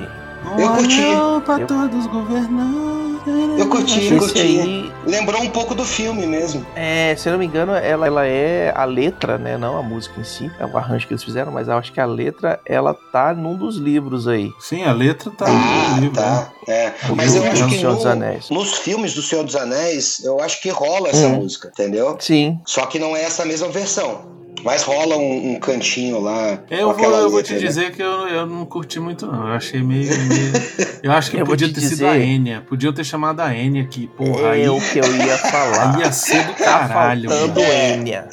Eu 0.58 0.70
curti. 0.74 1.02
Pra 1.46 1.60
Eu- 1.60 1.68
todos 1.68 2.08
governar. 2.08 2.96
Eu 3.58 3.68
curti, 3.70 4.00
Esse 4.00 4.18
curti. 4.18 4.40
aí, 4.40 4.92
Lembrou 5.06 5.42
um 5.42 5.50
pouco 5.50 5.74
do 5.74 5.84
filme 5.84 6.26
mesmo. 6.28 6.66
É, 6.76 7.16
se 7.16 7.28
eu 7.28 7.34
não 7.34 7.40
me 7.40 7.46
engano, 7.46 7.74
ela, 7.74 8.06
ela 8.08 8.26
é 8.28 8.72
a 8.76 8.86
letra, 8.86 9.38
né? 9.38 9.58
Não 9.58 9.78
a 9.78 9.84
música 9.84 10.20
em 10.20 10.24
si, 10.24 10.52
é 10.60 10.66
o 10.66 10.78
arranjo 10.78 11.08
que 11.08 11.14
eles 11.14 11.24
fizeram, 11.24 11.52
mas 11.52 11.68
eu 11.68 11.76
acho 11.78 11.92
que 11.92 12.00
a 12.00 12.06
letra 12.06 12.60
ela 12.66 12.94
tá 12.94 13.34
num 13.34 13.56
dos 13.56 13.78
livros 13.78 14.28
aí. 14.28 14.52
Sim, 14.60 14.84
a 14.84 14.92
letra 14.94 15.32
tá 15.32 15.46
Ah, 15.48 15.96
no 15.96 16.02
livro. 16.02 16.16
tá. 16.22 16.50
É. 16.68 16.94
O 17.10 17.16
Mas 17.16 17.36
eu 17.36 17.42
livro 17.42 17.52
acho 17.54 17.64
do 17.64 17.70
que 17.70 17.78
Senhor 17.78 17.92
no- 17.92 17.96
dos 17.98 18.06
Anéis. 18.06 18.50
nos 18.50 18.74
filmes 18.80 19.14
do 19.14 19.22
Senhor 19.22 19.44
dos 19.44 19.56
Anéis, 19.56 20.24
eu 20.24 20.40
acho 20.42 20.62
que 20.62 20.70
rola 20.70 21.10
essa 21.10 21.28
Hum. 21.28 21.36
música, 21.38 21.70
entendeu? 21.70 22.16
Sim. 22.20 22.60
Só 22.66 22.86
que 22.86 23.00
não 23.00 23.16
é 23.16 23.24
essa 23.24 23.46
mesma 23.46 23.68
versão. 23.70 24.35
Mas 24.66 24.82
rola 24.82 25.16
um, 25.16 25.52
um 25.52 25.60
cantinho 25.60 26.20
lá. 26.20 26.60
É, 26.72 26.82
Eu 26.82 26.92
vou, 26.92 27.10
eu 27.12 27.30
vou 27.30 27.44
te 27.44 27.54
né? 27.54 27.60
dizer 27.60 27.92
que 27.92 28.02
eu, 28.02 28.28
eu 28.28 28.46
não 28.48 28.66
curti 28.66 29.00
muito, 29.00 29.28
não. 29.28 29.50
Eu 29.50 29.54
achei 29.54 29.82
meio. 29.84 30.10
meio- 30.28 30.52
Eu 31.04 31.12
acho 31.12 31.30
que 31.30 31.38
Eu 31.38 31.46
podia 31.46 31.68
te 31.68 31.76
ter 31.76 31.82
sido 31.82 31.90
dizer- 31.92 32.08
a 32.08 32.18
Enya. 32.18 32.64
Podiam 32.68 32.92
ter 32.92 33.04
chamado 33.04 33.42
a 33.42 33.56
Enya 33.56 33.84
aqui. 33.84 34.08
Porra, 34.18 34.50
aí, 34.54 34.64
é 34.64 34.72
o 34.72 34.82
que 34.82 34.98
eu 34.98 35.16
ia 35.18 35.38
falar. 35.38 35.94
aí 35.96 36.02
ia 36.04 36.12
ser 36.12 36.44
do 36.48 36.54
Tá 36.54 36.64
caralho. 36.88 37.30
faltando 37.30 37.60
mano. 37.62 37.72
É. 37.72 37.94
Enya. 37.94 38.28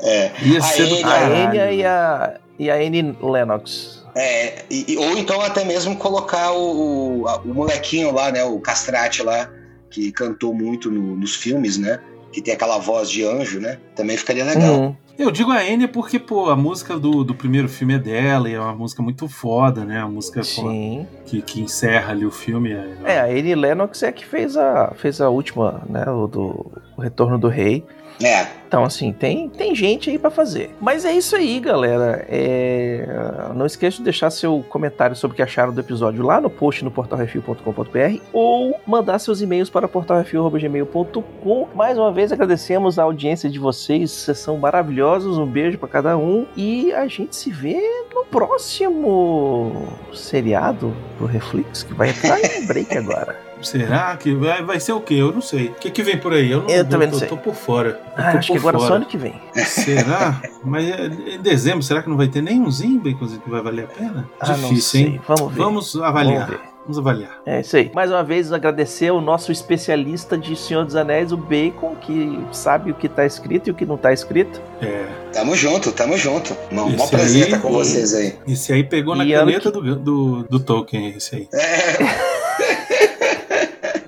É, 0.00 0.30
Ia 0.42 0.58
A 0.58 0.62
ser 0.62 0.86
do 0.86 0.96
Enya- 0.96 1.06
A 1.06 1.10
caralho. 1.10 1.34
Enya 1.54 1.72
e 1.72 1.84
a, 1.84 2.34
e 2.58 2.70
a 2.70 2.74
Annie 2.74 3.16
Lennox. 3.22 4.02
é. 4.16 4.64
E- 4.68 4.84
e- 4.94 4.96
ou 4.96 5.16
então 5.16 5.40
até 5.40 5.64
mesmo 5.64 5.94
colocar 5.96 6.50
o, 6.50 7.20
o, 7.22 7.28
a- 7.28 7.36
o 7.36 7.54
molequinho 7.54 8.12
lá, 8.12 8.32
né? 8.32 8.42
O 8.42 8.58
castrate 8.58 9.22
lá, 9.22 9.48
que 9.90 10.10
cantou 10.10 10.52
muito 10.52 10.90
no- 10.90 11.14
nos 11.16 11.36
filmes, 11.36 11.78
né? 11.78 12.00
Que 12.32 12.42
tem 12.42 12.52
aquela 12.54 12.78
voz 12.78 13.08
de 13.08 13.24
anjo, 13.24 13.60
né? 13.60 13.78
Também 13.94 14.16
ficaria 14.16 14.44
legal. 14.44 14.74
Hum, 14.74 14.96
Eu 15.18 15.32
digo 15.32 15.50
a 15.50 15.64
Enya 15.64 15.88
porque, 15.88 16.16
pô, 16.16 16.48
a 16.48 16.54
música 16.54 16.96
do, 16.96 17.24
do 17.24 17.34
primeiro 17.34 17.68
filme 17.68 17.94
é 17.94 17.98
dela 17.98 18.48
e 18.48 18.54
é 18.54 18.60
uma 18.60 18.72
música 18.72 19.02
muito 19.02 19.28
foda, 19.28 19.84
né? 19.84 19.98
Uma 20.04 20.12
música 20.12 20.44
sim. 20.44 21.08
que, 21.26 21.42
que 21.42 21.60
encerra 21.60 22.12
ali 22.12 22.24
o 22.24 22.30
filme. 22.30 22.70
É, 22.70 22.96
É, 23.04 23.18
a 23.18 23.24
Annie 23.24 23.56
Lennox 23.56 24.04
é 24.04 24.12
que 24.12 24.24
fez 24.24 24.56
a, 24.56 24.92
fez 24.94 25.20
a 25.20 25.28
última, 25.28 25.82
né? 25.88 26.08
O 26.08 26.28
do 26.28 26.70
o 26.96 27.00
Retorno 27.00 27.36
do 27.36 27.48
Rei. 27.48 27.84
É. 28.22 28.46
Então, 28.66 28.84
assim, 28.84 29.12
tem, 29.12 29.48
tem 29.48 29.74
gente 29.74 30.10
aí 30.10 30.18
pra 30.18 30.30
fazer. 30.30 30.74
Mas 30.80 31.04
é 31.04 31.12
isso 31.12 31.34
aí, 31.34 31.58
galera. 31.58 32.26
É, 32.28 33.06
Não 33.54 33.64
esqueça 33.64 33.98
de 33.98 34.04
deixar 34.04 34.30
seu 34.30 34.64
comentário 34.68 35.16
sobre 35.16 35.34
o 35.34 35.36
que 35.36 35.42
acharam 35.42 35.72
do 35.72 35.80
episódio 35.80 36.22
lá 36.22 36.40
no 36.40 36.50
post 36.50 36.84
no 36.84 36.90
portalrefil.com.br 36.90 38.20
ou 38.32 38.78
mandar 38.86 39.18
seus 39.20 39.40
e-mails 39.40 39.70
para 39.70 39.88
portalrefil.gmail.com. 39.88 41.68
Mais 41.74 41.96
uma 41.96 42.12
vez 42.12 42.30
agradecemos 42.30 42.98
a 42.98 43.04
audiência 43.04 43.48
de 43.48 43.58
vocês, 43.58 44.10
vocês 44.10 44.38
são 44.38 44.58
maravilhosos. 44.58 45.38
Um 45.38 45.46
beijo 45.46 45.78
pra 45.78 45.88
cada 45.88 46.18
um 46.18 46.46
e 46.56 46.92
a 46.92 47.06
gente 47.06 47.36
se 47.36 47.50
vê 47.50 47.80
no 48.14 48.26
próximo 48.26 49.88
seriado 50.12 50.94
do 51.18 51.24
Reflex, 51.24 51.84
que 51.84 51.94
vai 51.94 52.10
entrar 52.10 52.38
em 52.38 52.66
break 52.66 52.96
agora. 52.98 53.38
Será 53.62 54.16
que 54.16 54.34
vai, 54.34 54.62
vai 54.62 54.80
ser 54.80 54.92
o 54.92 55.00
quê? 55.00 55.14
Eu 55.14 55.32
não 55.32 55.40
sei. 55.40 55.68
O 55.68 55.74
que, 55.74 55.90
que 55.90 56.02
vem 56.02 56.16
por 56.18 56.32
aí? 56.32 56.50
Eu, 56.50 56.62
não, 56.62 56.70
Eu 56.70 56.84
também 56.88 57.06
não 57.08 57.12
tô, 57.14 57.18
sei. 57.20 57.28
tô 57.28 57.36
por 57.36 57.54
fora. 57.54 58.00
Ah, 58.16 58.32
tô 58.32 58.38
acho 58.38 58.52
que 58.52 58.52
por 58.54 58.68
agora 58.68 58.78
fora. 58.78 58.88
só 58.88 58.94
ano 58.96 59.06
que 59.06 59.16
vem. 59.16 59.40
Será? 59.54 60.40
Mas 60.64 60.88
é, 60.88 61.06
em 61.34 61.40
dezembro, 61.40 61.82
será 61.82 62.02
que 62.02 62.08
não 62.08 62.16
vai 62.16 62.28
ter 62.28 62.42
nenhumzinho, 62.42 63.00
Baconzinho, 63.00 63.40
que 63.40 63.50
vai 63.50 63.60
valer 63.62 63.84
a 63.84 63.88
pena? 63.88 64.28
Ah, 64.40 64.56
não 64.56 64.68
Difícil, 64.70 64.82
sei. 64.82 65.02
hein? 65.02 65.20
Vamos 65.26 65.52
ver. 65.52 65.58
Vamos 65.58 65.96
avaliar. 65.96 66.46
Vamos 66.46 66.50
ver. 66.50 66.68
Vamos 66.88 66.98
avaliar. 67.00 67.38
É 67.44 67.60
isso 67.60 67.76
aí. 67.76 67.90
Mais 67.94 68.10
uma 68.10 68.22
vez, 68.24 68.50
agradecer 68.50 69.08
ao 69.08 69.20
nosso 69.20 69.52
especialista 69.52 70.38
de 70.38 70.56
Senhor 70.56 70.86
dos 70.86 70.96
Anéis, 70.96 71.32
o 71.32 71.36
Bacon, 71.36 71.94
que 72.00 72.40
sabe 72.50 72.90
o 72.90 72.94
que 72.94 73.06
tá 73.10 73.26
escrito 73.26 73.66
e 73.68 73.70
o 73.70 73.74
que 73.74 73.84
não 73.84 73.98
tá 73.98 74.10
escrito. 74.10 74.58
É, 74.80 75.04
Tamo 75.34 75.54
junto, 75.54 75.92
tamo 75.92 76.16
junto. 76.16 76.56
Mó 76.72 76.88
mó 76.88 77.06
prazer 77.06 77.42
aí- 77.42 77.48
estar 77.50 77.60
com 77.60 77.70
vocês 77.70 78.14
aí. 78.14 78.34
esse 78.46 78.72
aí 78.72 78.82
pegou 78.82 79.14
na 79.14 79.22
E 79.26 79.34
ano 79.34 79.44
caneta 79.50 79.70
do, 79.70 79.96
do, 79.96 80.42
do 80.44 80.58
Tolkien, 80.60 81.10
esse 81.14 81.36
aí. 81.36 81.48
É, 81.52 81.98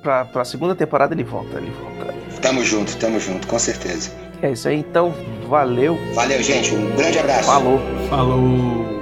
Pra, 0.03 0.25
pra 0.25 0.45
segunda 0.45 0.75
temporada 0.75 1.15
ele 1.15 1.25
volta, 1.25 1.59
ele 1.59 1.71
volta. 1.71 2.15
tamo 2.41 2.65
junto, 2.65 2.97
tamo 2.97 3.21
junto, 3.21 3.47
com 3.47 3.59
certeza. 3.59 4.11
É 4.43 4.53
isso 4.53 4.67
aí, 4.69 4.77
então, 4.79 5.15
valeu, 5.49 5.99
Valeu, 6.15 6.43
gente. 6.43 6.75
Um 6.75 6.97
grande 6.97 7.19
abraço. 7.19 7.45
falou. 7.45 7.79
Falou! 8.09 9.00